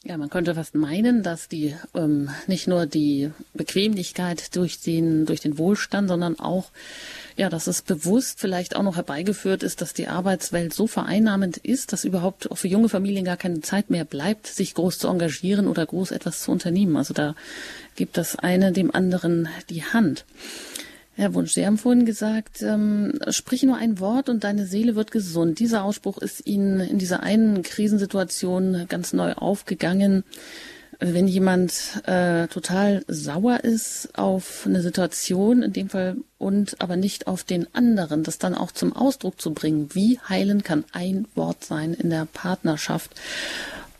[0.06, 5.40] Ja, man könnte fast meinen, dass die ähm, nicht nur die Bequemlichkeit durch den durch
[5.40, 6.72] den Wohlstand, sondern auch
[7.38, 11.94] ja, dass es bewusst vielleicht auch noch herbeigeführt ist, dass die Arbeitswelt so vereinnahmend ist,
[11.94, 15.68] dass überhaupt auch für junge Familien gar keine Zeit mehr bleibt, sich groß zu engagieren
[15.68, 16.98] oder groß etwas zu unternehmen.
[16.98, 17.34] Also da
[17.96, 20.26] gibt das eine dem anderen die Hand.
[21.16, 25.12] Herr Wunsch, Sie haben vorhin gesagt, ähm, sprich nur ein Wort und deine Seele wird
[25.12, 25.60] gesund.
[25.60, 30.24] Dieser Ausspruch ist Ihnen in dieser einen Krisensituation ganz neu aufgegangen.
[31.00, 37.28] Wenn jemand äh, total sauer ist auf eine Situation, in dem Fall und aber nicht
[37.28, 39.90] auf den anderen, das dann auch zum Ausdruck zu bringen.
[39.94, 43.12] Wie heilen kann ein Wort sein in der Partnerschaft?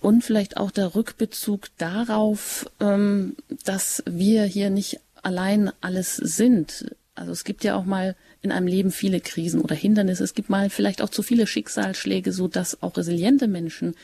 [0.02, 3.36] Und vielleicht auch der Rückbezug darauf, ähm,
[3.66, 6.86] dass wir hier nicht allein alles sind.
[7.16, 10.24] Also es gibt ja auch mal in einem Leben viele Krisen oder Hindernisse.
[10.24, 13.96] Es gibt mal vielleicht auch zu viele Schicksalsschläge, so dass auch resiliente Menschen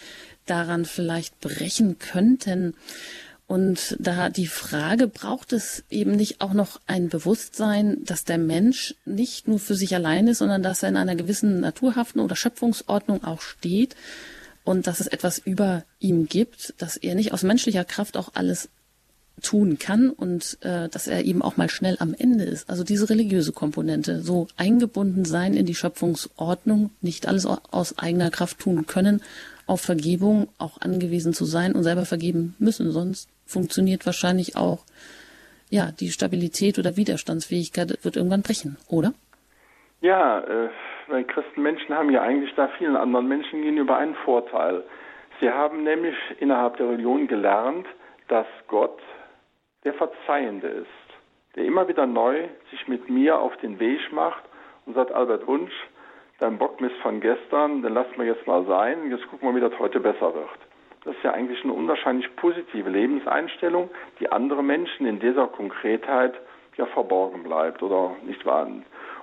[0.45, 2.75] daran vielleicht brechen könnten.
[3.47, 8.93] Und da die Frage, braucht es eben nicht auch noch ein Bewusstsein, dass der Mensch
[9.05, 13.23] nicht nur für sich allein ist, sondern dass er in einer gewissen naturhaften oder Schöpfungsordnung
[13.23, 13.95] auch steht
[14.63, 18.69] und dass es etwas über ihm gibt, dass er nicht aus menschlicher Kraft auch alles
[19.39, 22.69] tun kann und äh, dass er eben auch mal schnell am Ende ist.
[22.69, 28.59] Also diese religiöse Komponente, so eingebunden sein in die Schöpfungsordnung, nicht alles aus eigener Kraft
[28.59, 29.21] tun können,
[29.67, 34.83] auf Vergebung auch angewiesen zu sein und selber vergeben müssen, sonst funktioniert wahrscheinlich auch,
[35.69, 39.13] ja, die Stabilität oder Widerstandsfähigkeit wird irgendwann brechen, oder?
[40.01, 40.69] Ja, äh,
[41.07, 44.83] weil Christenmenschen haben ja eigentlich da vielen anderen Menschen gegenüber einen Vorteil.
[45.39, 47.85] Sie haben nämlich innerhalb der Religion gelernt,
[48.27, 48.99] dass Gott
[49.83, 50.87] der Verzeihende ist,
[51.55, 54.43] der immer wieder neu sich mit mir auf den Weg macht
[54.85, 55.73] und sagt, Albert Wunsch,
[56.39, 59.77] dein Bockmist von gestern, den lassen wir jetzt mal sein, jetzt gucken wir, wie das
[59.79, 60.49] heute besser wird.
[61.05, 66.33] Das ist ja eigentlich eine unwahrscheinlich positive Lebenseinstellung, die andere Menschen in dieser Konkretheit
[66.77, 68.67] ja verborgen bleibt oder nicht wahr?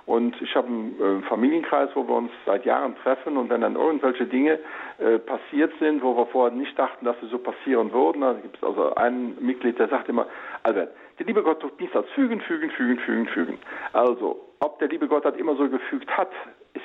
[0.07, 3.75] Und ich habe einen äh, Familienkreis, wo wir uns seit Jahren treffen und wenn dann
[3.75, 4.57] irgendwelche Dinge
[4.99, 8.55] äh, passiert sind, wo wir vorher nicht dachten, dass sie so passieren würden, da gibt
[8.55, 10.25] es also ein Mitglied, der sagt immer,
[10.63, 13.59] Albert, der liebe Gott tut nichts als fügen, fügen, fügen, fügen, fügen.
[13.91, 16.31] Also, ob der liebe Gott das immer so gefügt hat,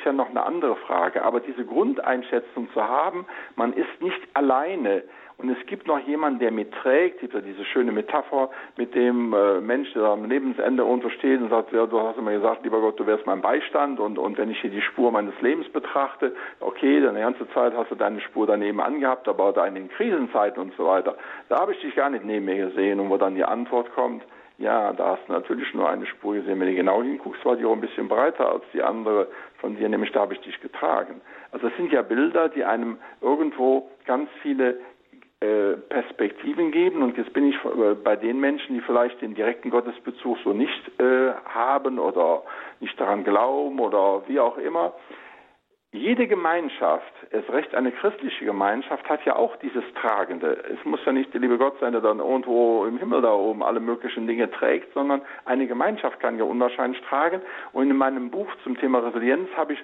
[0.03, 1.23] ist ja noch eine andere Frage.
[1.23, 3.25] Aber diese Grundeinschätzung zu haben,
[3.55, 5.05] man ist nicht alleine.
[5.39, 9.61] Und es gibt noch jemanden, der mitträgt, gibt ja diese schöne Metapher mit dem äh,
[9.61, 13.07] Mensch, der am Lebensende untersteht und sagt, ja, du hast immer gesagt, lieber Gott, du
[13.07, 17.21] wärst mein Beistand und, und wenn ich hier die Spur meines Lebens betrachte, okay, die
[17.21, 21.17] ganze Zeit hast du deine Spur daneben angehabt, aber in den Krisenzeiten und so weiter,
[21.49, 24.23] da habe ich dich gar nicht neben mir gesehen und wo dann die Antwort kommt,
[24.59, 26.61] ja, da hast du natürlich nur eine Spur gesehen.
[26.61, 29.29] Wenn du genau hinguckst, war die auch ein bisschen breiter als die andere
[29.59, 31.21] von dir, nämlich da habe ich dich getragen.
[31.51, 34.79] Also es sind ja Bilder, die einem irgendwo ganz viele
[35.43, 37.03] äh, Perspektiven geben.
[37.03, 41.01] Und jetzt bin ich äh, bei den Menschen, die vielleicht den direkten Gottesbezug so nicht
[41.01, 42.45] äh, haben oder
[42.79, 44.93] nicht daran glauben oder wie auch immer.
[45.95, 50.65] Jede Gemeinschaft, es recht eine christliche Gemeinschaft, hat ja auch dieses Tragende.
[50.73, 53.63] Es muss ja nicht der liebe Gott sein, der dann irgendwo im Himmel da oben
[53.63, 57.43] alle möglichen Dinge trägt, sondern eine Gemeinschaft kann ja unwahrscheinlich tragen.
[57.75, 59.81] Und in meinem Buch zum Thema Resilienz habe ich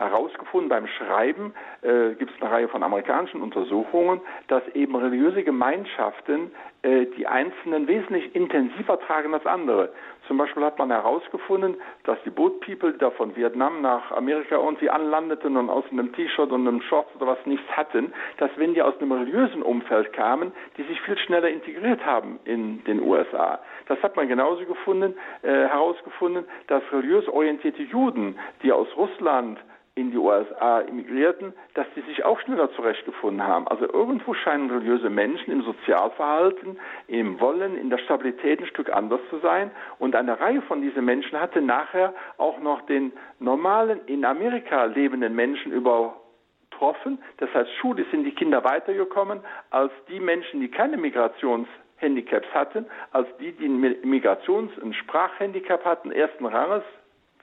[0.00, 6.50] herausgefunden beim Schreiben, äh, gibt es eine Reihe von amerikanischen Untersuchungen, dass eben religiöse Gemeinschaften
[6.82, 9.92] äh, die Einzelnen wesentlich intensiver tragen als andere.
[10.26, 14.56] Zum Beispiel hat man herausgefunden, dass die Boat People, die da von Vietnam nach Amerika
[14.56, 18.72] irgendwie anlandeten und aus einem T-Shirt und einem Shorts oder was nichts hatten, dass wenn
[18.72, 23.58] die aus einem religiösen Umfeld kamen, die sich viel schneller integriert haben in den USA.
[23.88, 29.58] Das hat man genauso gefunden, äh, herausgefunden, dass religiös orientierte Juden, die aus Russland,
[30.00, 33.68] in die USA immigrierten, dass die sich auch schneller zurechtgefunden haben.
[33.68, 36.78] Also irgendwo scheinen religiöse Menschen im Sozialverhalten,
[37.08, 39.70] im Wollen, in der Stabilität ein Stück anders zu sein.
[39.98, 45.34] Und eine Reihe von diesen Menschen hatte nachher auch noch den normalen, in Amerika lebenden
[45.34, 47.18] Menschen übertroffen.
[47.36, 49.40] Das heißt, schulisch sind die Kinder weitergekommen
[49.70, 55.84] als die Menschen, die keine Migrations Handicaps hatten, als die, die ein Migrations- und Sprachhandicap
[55.84, 56.84] hatten, ersten Ranges,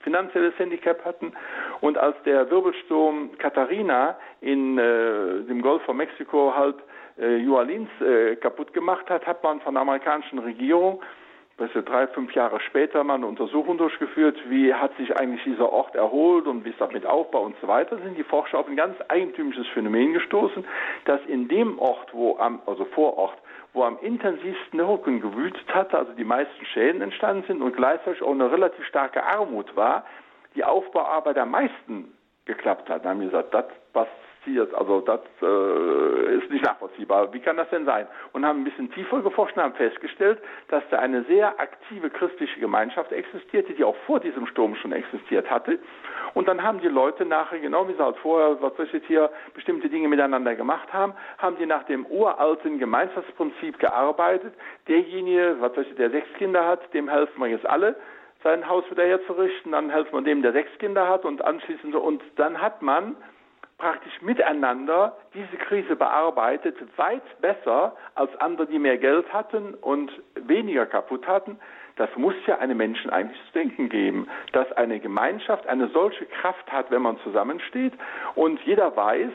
[0.07, 1.33] finanzielles Handicap hatten.
[1.81, 6.81] Und als der Wirbelsturm Katharina in äh, dem Golf von Mexiko halb
[7.19, 11.01] äh, äh, kaputt gemacht hat, hat man von der amerikanischen Regierung
[11.57, 16.45] drei, fünf Jahre später mal eine Untersuchung durchgeführt, wie hat sich eigentlich dieser Ort erholt
[16.45, 18.95] und wie ist das mit Aufbau und so weiter, sind die Forscher auf ein ganz
[19.07, 20.63] eigentümliches Phänomen gestoßen,
[21.05, 23.39] dass in dem Ort, wo am, also vor Ort,
[23.77, 28.23] wo am intensivsten der Rücken gewütet hatte, also die meisten Schäden entstanden sind und gleichzeitig
[28.23, 30.03] auch eine relativ starke Armut war,
[30.55, 32.11] die Aufbauarbeit am meisten
[32.45, 33.05] geklappt hat.
[33.05, 34.07] Da haben wir gesagt, das
[34.47, 37.33] passiert, also das äh, ist nicht nachvollziehbar.
[37.33, 38.07] Wie kann das denn sein?
[38.33, 40.39] Und haben ein bisschen tiefer geforscht und haben festgestellt,
[40.69, 45.49] dass da eine sehr aktive christliche Gemeinschaft existierte, die auch vor diesem Sturm schon existiert
[45.49, 45.79] hatte.
[46.33, 49.29] Und dann haben die Leute nachher, genau wie sie halt vorher, was weiß ich hier,
[49.53, 54.53] bestimmte Dinge miteinander gemacht haben, haben die nach dem uralten Gemeinschaftsprinzip gearbeitet.
[54.87, 57.95] Derjenige, was weiß ich, der sechs Kinder hat, dem helfen wir jetzt alle
[58.43, 61.99] sein Haus wieder herzurichten, dann helfen wir dem, der sechs Kinder hat und anschließend so.
[61.99, 63.15] Und dann hat man
[63.77, 70.85] praktisch miteinander diese Krise bearbeitet, weit besser als andere, die mehr Geld hatten und weniger
[70.85, 71.59] kaputt hatten.
[71.95, 76.71] Das muss ja einem Menschen eigentlich zu denken geben, dass eine Gemeinschaft eine solche Kraft
[76.71, 77.93] hat, wenn man zusammensteht
[78.35, 79.31] und jeder weiß,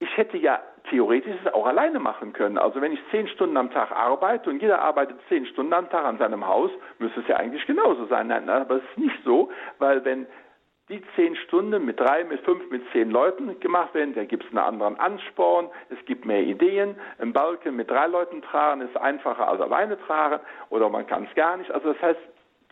[0.00, 2.58] ich hätte ja theoretisch es auch alleine machen können.
[2.58, 6.04] Also wenn ich zehn Stunden am Tag arbeite und jeder arbeitet zehn Stunden am Tag
[6.04, 8.26] an seinem Haus, müsste es ja eigentlich genauso sein.
[8.26, 10.26] Nein, aber es ist nicht so, weil wenn
[10.90, 14.50] die zehn Stunden mit drei, mit fünf, mit zehn Leuten gemacht werden, da gibt es
[14.50, 16.96] einen anderen Ansporn, es gibt mehr Ideen.
[17.18, 21.34] Ein Balken mit drei Leuten tragen ist einfacher als alleine tragen oder man kann es
[21.34, 21.70] gar nicht.
[21.70, 22.20] Also das heißt,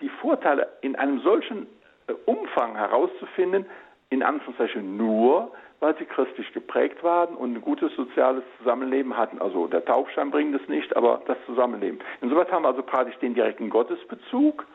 [0.02, 1.66] die Vorteile in einem solchen
[2.06, 3.64] äh, Umfang herauszufinden,
[4.10, 5.50] in Anführungszeichen nur,
[5.80, 9.40] weil sie christlich geprägt waren und ein gutes soziales Zusammenleben hatten.
[9.40, 11.98] Also der Taufschein bringt es nicht, aber das Zusammenleben.
[12.20, 14.66] Insoweit haben wir also praktisch den direkten Gottesbezug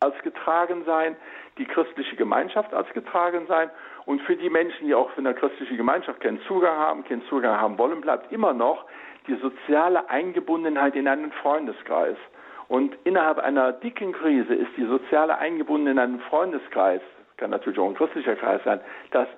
[0.00, 1.16] als getragen sein,
[1.58, 3.70] die christliche Gemeinschaft als getragen sein
[4.06, 7.58] und für die Menschen, die auch für eine christliche Gemeinschaft keinen Zugang haben, keinen Zugang
[7.60, 8.84] haben wollen, bleibt immer noch
[9.26, 12.16] die soziale Eingebundenheit in einen Freundeskreis.
[12.68, 17.00] Und innerhalb einer dicken Krise ist die soziale Eingebundenheit in einen Freundeskreis,
[17.36, 18.80] kann natürlich auch ein christlicher Kreis sein,
[19.10, 19.28] das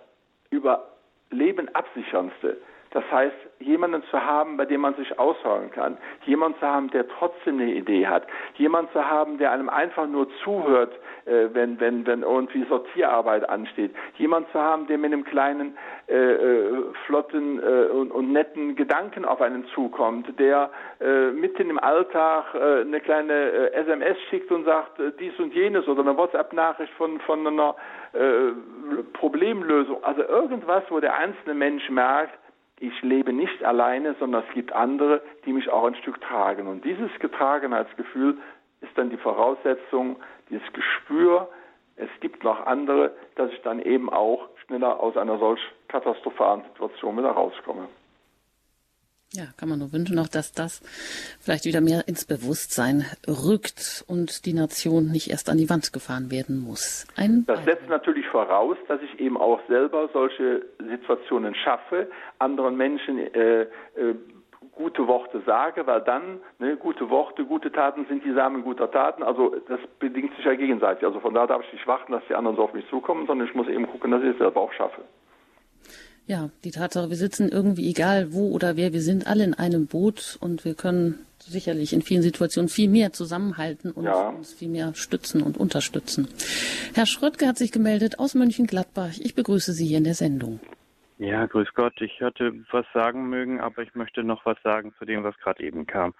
[0.50, 2.58] Überleben absicherndste.
[2.96, 7.06] Das heißt, jemanden zu haben, bei dem man sich ausholen kann, jemanden zu haben, der
[7.06, 10.94] trotzdem eine Idee hat, jemanden zu haben, der einem einfach nur zuhört,
[11.26, 15.76] äh, wenn, wenn, wenn irgendwie Sortierarbeit ansteht, jemanden zu haben, der mit einem kleinen,
[16.08, 21.78] äh, äh, flotten äh, und, und, netten Gedanken auf einen zukommt, der äh, mitten im
[21.78, 27.20] Alltag äh, eine kleine SMS schickt und sagt dies und jenes oder eine WhatsApp-Nachricht von,
[27.20, 27.74] von einer
[29.12, 30.02] Problemlösung.
[30.02, 32.38] Also irgendwas, wo der einzelne Mensch merkt,
[32.78, 36.66] ich lebe nicht alleine, sondern es gibt andere, die mich auch ein Stück tragen.
[36.66, 38.36] Und dieses Getragenheitsgefühl
[38.80, 40.16] ist dann die Voraussetzung,
[40.50, 41.48] dieses Gespür,
[41.96, 47.16] es gibt noch andere, dass ich dann eben auch schneller aus einer solch katastrophalen Situation
[47.16, 47.88] wieder rauskomme.
[49.32, 50.80] Ja, kann man nur wünschen auch, dass das
[51.40, 56.30] vielleicht wieder mehr ins Bewusstsein rückt und die Nation nicht erst an die Wand gefahren
[56.30, 57.06] werden muss.
[57.16, 62.08] Ein das setzt natürlich voraus, dass ich eben auch selber solche Situationen schaffe,
[62.38, 63.66] anderen Menschen äh, äh,
[64.76, 69.22] gute Worte sage, weil dann ne, gute Worte, gute Taten sind die Samen guter Taten.
[69.22, 71.04] Also das bedingt sich ja gegenseitig.
[71.04, 73.48] Also von da darf ich nicht warten, dass die anderen so auf mich zukommen, sondern
[73.48, 75.02] ich muss eben gucken, dass ich es selber auch schaffe.
[76.26, 79.86] Ja, die Tatsache, wir sitzen irgendwie egal wo oder wer, wir sind alle in einem
[79.86, 84.30] Boot und wir können sicherlich in vielen Situationen viel mehr zusammenhalten und ja.
[84.30, 86.26] uns viel mehr stützen und unterstützen.
[86.94, 89.12] Herr Schröttke hat sich gemeldet aus Mönchengladbach.
[89.20, 90.58] Ich begrüße Sie hier in der Sendung.
[91.18, 91.98] Ja, grüß Gott.
[92.02, 95.62] Ich hatte was sagen mögen, aber ich möchte noch was sagen zu dem, was gerade
[95.62, 96.12] eben kam.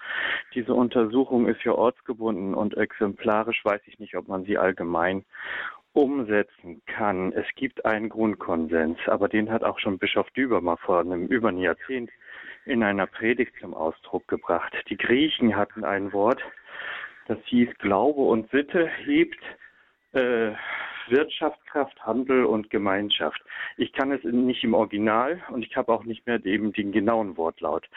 [0.54, 5.24] Diese Untersuchung ist ja ortsgebunden und exemplarisch weiß ich nicht, ob man sie allgemein
[5.96, 7.32] umsetzen kann.
[7.32, 11.48] Es gibt einen Grundkonsens, aber den hat auch schon Bischof Düber mal vor einem über
[11.48, 12.10] ein Jahrzehnt
[12.66, 14.74] in einer Predigt zum Ausdruck gebracht.
[14.90, 16.42] Die Griechen hatten ein Wort,
[17.28, 19.40] das hieß Glaube und Sitte hebt
[20.16, 20.54] äh,
[21.08, 23.40] Wirtschaftskraft, Handel und Gemeinschaft.
[23.76, 27.36] Ich kann es nicht im Original und ich habe auch nicht mehr eben den genauen
[27.36, 27.88] Wortlaut.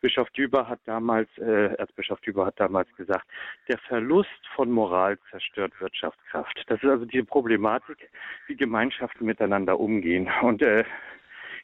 [0.00, 3.26] Bischof Düber hat damals, äh, Erzbischof Düber hat damals gesagt,
[3.68, 6.64] der Verlust von Moral zerstört Wirtschaftskraft.
[6.66, 8.10] Das ist also die Problematik,
[8.46, 10.28] wie Gemeinschaften miteinander umgehen.
[10.42, 10.84] Und äh,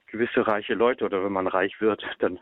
[0.07, 2.38] gewisse reiche Leute oder wenn man reich wird, dann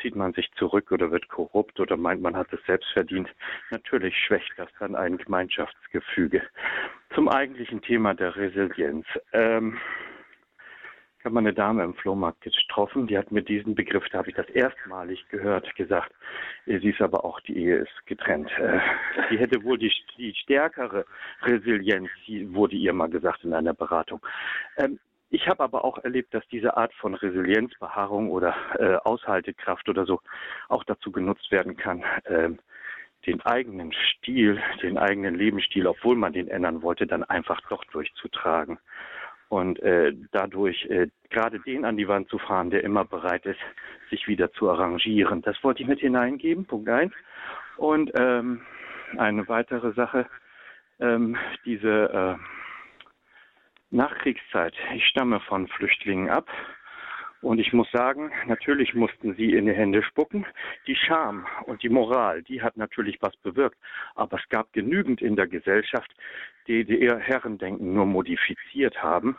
[0.00, 3.28] zieht man sich zurück oder wird korrupt oder meint, man hat es selbst verdient.
[3.70, 6.42] Natürlich schwächt das dann ein Gemeinschaftsgefüge.
[7.14, 9.06] Zum eigentlichen Thema der Resilienz.
[9.32, 9.78] Ähm,
[11.24, 14.36] ich habe eine Dame im Flohmarkt getroffen, die hat mir diesen Begriff, da habe ich
[14.36, 16.12] das erstmalig gehört, gesagt.
[16.66, 18.50] Sie ist aber auch, die Ehe ist getrennt.
[18.58, 18.78] Äh,
[19.30, 21.06] sie hätte wohl die, die stärkere
[21.40, 22.10] Resilienz,
[22.48, 24.20] wurde ihr mal gesagt in einer Beratung.
[24.76, 24.98] Ähm,
[25.30, 30.06] ich habe aber auch erlebt, dass diese Art von Resilienz, Beharrung oder äh, Aushaltekraft oder
[30.06, 30.20] so
[30.68, 32.50] auch dazu genutzt werden kann, äh,
[33.26, 38.78] den eigenen Stil, den eigenen Lebensstil, obwohl man den ändern wollte, dann einfach doch durchzutragen.
[39.48, 43.60] Und äh, dadurch äh, gerade den an die Wand zu fahren, der immer bereit ist,
[44.10, 45.42] sich wieder zu arrangieren.
[45.42, 47.12] Das wollte ich mit hineingeben, Punkt eins.
[47.76, 48.62] Und ähm,
[49.16, 50.26] eine weitere Sache,
[51.00, 52.63] ähm, diese äh,
[53.94, 54.74] Nachkriegszeit.
[54.94, 56.48] Ich stamme von Flüchtlingen ab.
[57.42, 60.46] Und ich muss sagen, natürlich mussten sie in die Hände spucken.
[60.86, 63.78] Die Scham und die Moral, die hat natürlich was bewirkt.
[64.14, 66.10] Aber es gab genügend in der Gesellschaft,
[66.66, 69.36] die, ihr Herrendenken nur modifiziert haben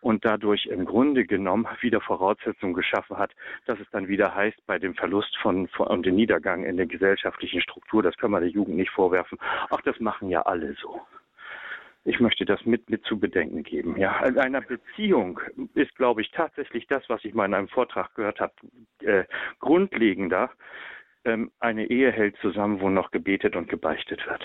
[0.00, 3.32] und dadurch im Grunde genommen wieder Voraussetzungen geschaffen hat,
[3.66, 6.86] dass es dann wieder heißt, bei dem Verlust von, von und dem Niedergang in der
[6.86, 9.36] gesellschaftlichen Struktur, das kann man der Jugend nicht vorwerfen.
[9.68, 11.02] Ach, das machen ja alle so.
[12.08, 13.98] Ich möchte das mit, mit zu bedenken geben.
[13.98, 15.40] Ja, in einer Beziehung
[15.74, 18.54] ist, glaube ich, tatsächlich das, was ich mal in einem Vortrag gehört habe,
[19.02, 19.24] äh,
[19.60, 20.50] grundlegender.
[21.26, 24.42] Ähm, eine Ehe hält zusammen, wo noch gebetet und gebeichtet wird.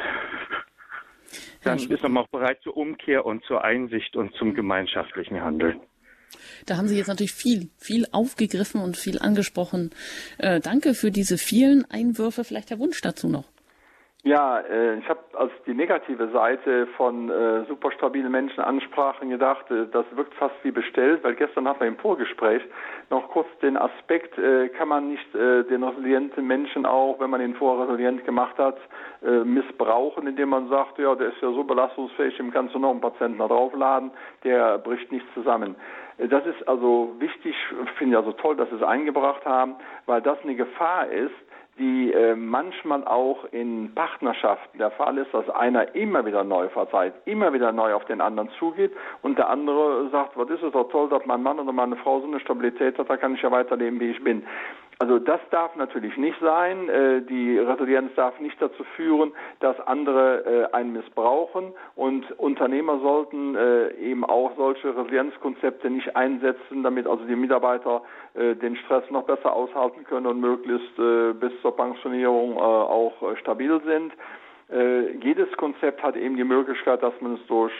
[1.63, 5.79] Dann ist man auch bereit zur Umkehr und zur Einsicht und zum gemeinschaftlichen Handeln.
[6.65, 9.91] Da haben Sie jetzt natürlich viel, viel aufgegriffen und viel angesprochen.
[10.37, 12.43] Äh, danke für diese vielen Einwürfe.
[12.43, 13.52] Vielleicht der Wunsch dazu noch.
[14.25, 19.69] Ja, äh, ich habe als die negative Seite von äh, super stabilen Menschen ansprachen gedacht,
[19.69, 22.61] äh, das wirkt fast wie bestellt, weil gestern hatten wir im Vorgespräch
[23.09, 27.41] noch kurz den Aspekt, äh, kann man nicht äh, den resilienten Menschen auch, wenn man
[27.41, 28.77] ihn vorher resilient gemacht hat,
[29.23, 32.91] äh, missbrauchen, indem man sagt, ja, der ist ja so belastungsfähig, dem kannst du noch
[32.91, 34.09] einen Patienten da draufladen,
[34.45, 35.75] der bricht nicht zusammen.
[36.17, 37.57] Äh, das ist also wichtig,
[37.97, 41.35] finde ich also toll, dass Sie es eingebracht haben, weil das eine Gefahr ist,
[41.79, 47.13] die äh, manchmal auch in Partnerschaften der Fall ist, dass einer immer wieder neu verzeiht,
[47.25, 48.91] immer wieder neu auf den anderen zugeht
[49.23, 52.19] und der andere sagt, was ist es doch toll, dass mein Mann oder meine Frau
[52.19, 54.43] so eine Stabilität hat, da kann ich ja weiterleben, wie ich bin.
[54.99, 56.89] Also das darf natürlich nicht sein.
[56.89, 63.55] Äh, die Resilienz darf nicht dazu führen, dass andere äh, einen missbrauchen und Unternehmer sollten
[63.55, 68.01] äh, eben auch solche Resilienzkonzepte nicht einsetzen, damit also die Mitarbeiter
[68.35, 74.11] den Stress noch besser aushalten können und möglichst bis zur Pensionierung auch stabil sind.
[75.23, 77.71] Jedes Konzept hat eben die Möglichkeit, dass man es durch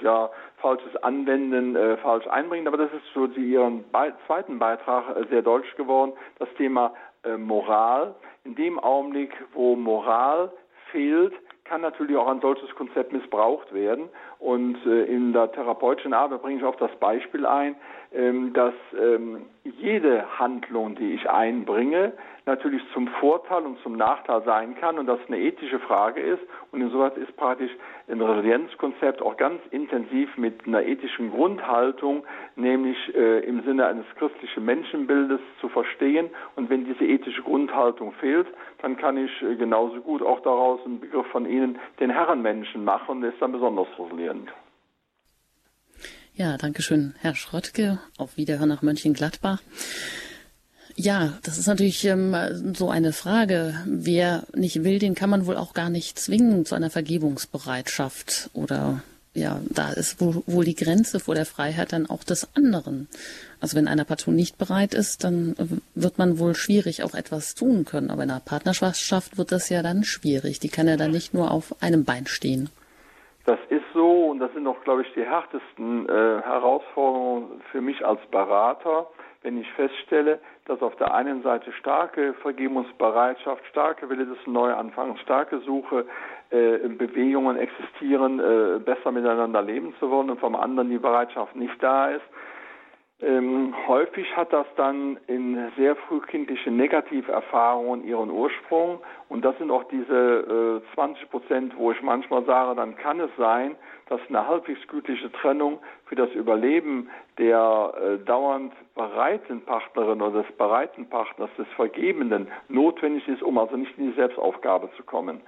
[0.00, 0.30] ja,
[0.60, 2.66] falsches Anwenden äh, falsch einbringt.
[2.66, 6.94] Aber das ist für Sie Ihren Be zweiten Beitrag äh, sehr deutlich geworden, das Thema
[7.24, 8.14] äh, Moral.
[8.44, 10.50] In dem Augenblick, wo Moral
[10.90, 11.34] fehlt,
[11.64, 14.08] kann natürlich auch ein solches Konzept missbraucht werden.
[14.38, 17.74] Und äh, in der therapeutischen Arbeit bringe ich auch das Beispiel ein,
[18.12, 22.12] ähm, dass ähm, jede Handlung, die ich einbringe,
[22.46, 26.42] natürlich zum Vorteil und zum Nachteil sein kann und das eine ethische Frage ist.
[26.72, 27.70] Und insoweit ist praktisch
[28.08, 32.24] ein Resilienzkonzept auch ganz intensiv mit einer ethischen Grundhaltung,
[32.56, 36.30] nämlich äh, im Sinne eines christlichen Menschenbildes zu verstehen.
[36.56, 38.46] Und wenn diese ethische Grundhaltung fehlt,
[38.80, 43.20] dann kann ich äh, genauso gut auch daraus einen Begriff von Ihnen den Herrenmenschen machen.
[43.20, 44.27] Das ist dann besonders resilient.
[46.34, 47.98] Ja, danke schön, Herr Schrottke.
[48.16, 49.60] Auf Wiederhören nach Mönchengladbach.
[50.94, 52.34] Ja, das ist natürlich ähm,
[52.74, 53.74] so eine Frage.
[53.86, 58.50] Wer nicht will, den kann man wohl auch gar nicht zwingen zu einer Vergebungsbereitschaft.
[58.52, 59.02] Oder
[59.34, 63.08] ja, da ist wohl, wohl die Grenze vor der Freiheit dann auch des anderen.
[63.60, 65.54] Also wenn einer partout nicht bereit ist, dann
[65.94, 68.10] wird man wohl schwierig auch etwas tun können.
[68.10, 70.58] Aber in einer Partnerschaft wird das ja dann schwierig.
[70.58, 72.70] Die kann ja dann nicht nur auf einem Bein stehen.
[73.48, 78.04] Das ist so und das sind auch, glaube ich, die härtesten äh, Herausforderungen für mich
[78.04, 79.06] als Berater,
[79.40, 85.60] wenn ich feststelle, dass auf der einen Seite starke Vergebungsbereitschaft, starke Wille des Neuanfangs, starke
[85.60, 86.04] Suche,
[86.50, 91.82] äh, Bewegungen existieren, äh, besser miteinander leben zu wollen und vom anderen die Bereitschaft nicht
[91.82, 92.28] da ist,
[93.20, 99.84] ähm, häufig hat das dann in sehr frühkindlichen Negativerfahrungen ihren Ursprung und das sind auch
[99.84, 103.74] diese äh, 20 Prozent, wo ich manchmal sage, dann kann es sein,
[104.08, 110.56] dass eine halbwegs gütliche Trennung für das Überleben der äh, dauernd bereiten Partnerin oder des
[110.56, 115.40] bereiten Partners, des Vergebenden, notwendig ist, um also nicht in die Selbstaufgabe zu kommen.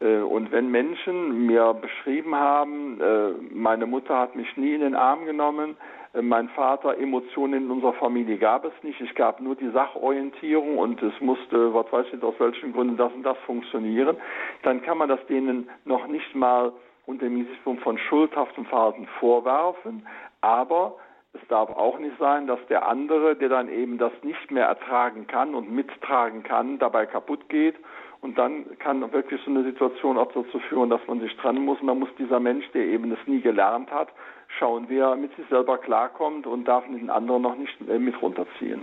[0.00, 4.96] Äh, und wenn Menschen mir beschrieben haben, äh, meine Mutter hat mich nie in den
[4.96, 5.76] Arm genommen,
[6.20, 9.00] mein Vater, Emotionen in unserer Familie gab es nicht.
[9.00, 13.12] Es gab nur die Sachorientierung und es musste, was weiß ich, aus welchen Gründen das
[13.14, 14.16] und das funktionieren.
[14.62, 16.72] Dann kann man das denen noch nicht mal
[17.06, 20.06] unter dem Gesichtspunkt von schuldhaftem Verhalten vorwerfen,
[20.42, 20.96] aber
[21.32, 25.26] es darf auch nicht sein, dass der andere, der dann eben das nicht mehr ertragen
[25.26, 27.76] kann und mittragen kann, dabei kaputt geht.
[28.20, 31.80] Und dann kann wirklich so eine Situation auch dazu führen, dass man sich trennen muss.
[31.80, 34.08] Und dann muss dieser Mensch, der eben es nie gelernt hat,
[34.58, 38.20] schauen, wie er mit sich selber klarkommt und darf den anderen noch nicht äh, mit
[38.20, 38.82] runterziehen.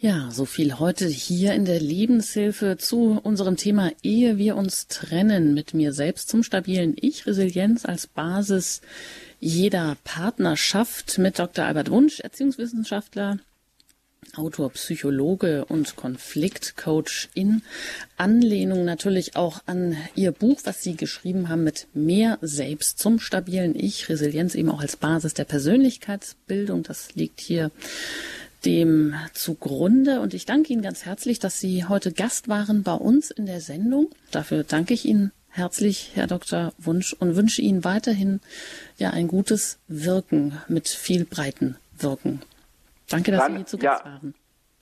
[0.00, 5.54] Ja, so viel heute hier in der Lebenshilfe zu unserem Thema Ehe wir uns trennen
[5.54, 8.80] mit mir selbst zum stabilen Ich, Resilienz als Basis
[9.40, 11.64] jeder Partnerschaft mit Dr.
[11.64, 13.38] Albert Wunsch, Erziehungswissenschaftler,
[14.36, 17.62] Autor, Psychologe und Konfliktcoach in
[18.16, 23.74] Anlehnung natürlich auch an Ihr Buch, was Sie geschrieben haben mit mehr Selbst zum stabilen
[23.74, 26.82] Ich, Resilienz eben auch als Basis der Persönlichkeitsbildung.
[26.82, 27.70] Das liegt hier
[28.64, 30.20] dem zugrunde.
[30.20, 33.60] Und ich danke Ihnen ganz herzlich, dass Sie heute Gast waren bei uns in der
[33.60, 34.10] Sendung.
[34.30, 36.72] Dafür danke ich Ihnen herzlich, Herr Dr.
[36.78, 38.40] Wunsch, und wünsche Ihnen weiterhin
[38.98, 42.42] ja ein gutes Wirken mit viel breiten Wirken.
[43.10, 44.12] Danke, dass Dann, Sie zu Gast ja.
[44.12, 44.34] waren.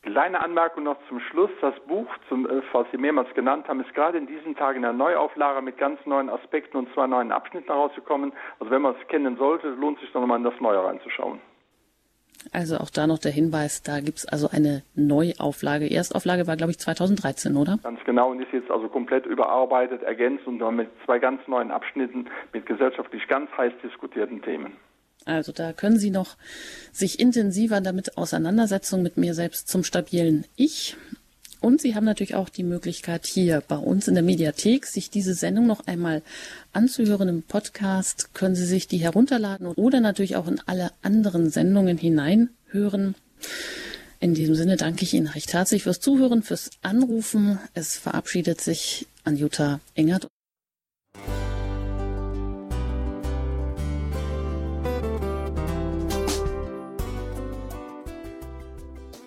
[0.02, 1.50] Kleine Anmerkung noch zum Schluss.
[1.60, 4.82] Das Buch, zum, äh, was Sie mehrmals genannt haben, ist gerade in diesen Tagen in
[4.82, 8.32] der Neuauflage mit ganz neuen Aspekten und zwei neuen Abschnitten herausgekommen.
[8.60, 11.40] Also wenn man es kennen sollte, lohnt sich doch nochmal in das Neue reinzuschauen.
[12.52, 15.90] Also auch da noch der Hinweis, da gibt es also eine Neuauflage.
[15.90, 17.78] Erstauflage war, glaube ich, 2013, oder?
[17.82, 22.26] Ganz genau und ist jetzt also komplett überarbeitet, ergänzt und mit zwei ganz neuen Abschnitten
[22.52, 24.76] mit gesellschaftlich ganz heiß diskutierten Themen.
[25.26, 26.36] Also da können Sie noch
[26.92, 30.96] sich intensiver damit Auseinandersetzung mit mir selbst zum stabilen Ich
[31.60, 35.34] Und Sie haben natürlich auch die Möglichkeit, hier bei uns in der Mediathek sich diese
[35.34, 36.22] Sendung noch einmal
[36.72, 37.28] anzuhören.
[37.28, 43.16] Im Podcast können Sie sich die herunterladen oder natürlich auch in alle anderen Sendungen hineinhören.
[44.20, 47.58] In diesem Sinne danke ich Ihnen recht herzlich fürs Zuhören, fürs Anrufen.
[47.74, 50.28] Es verabschiedet sich Anjuta Engert.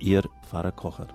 [0.00, 1.08] Ihr Pfarrer Kocher.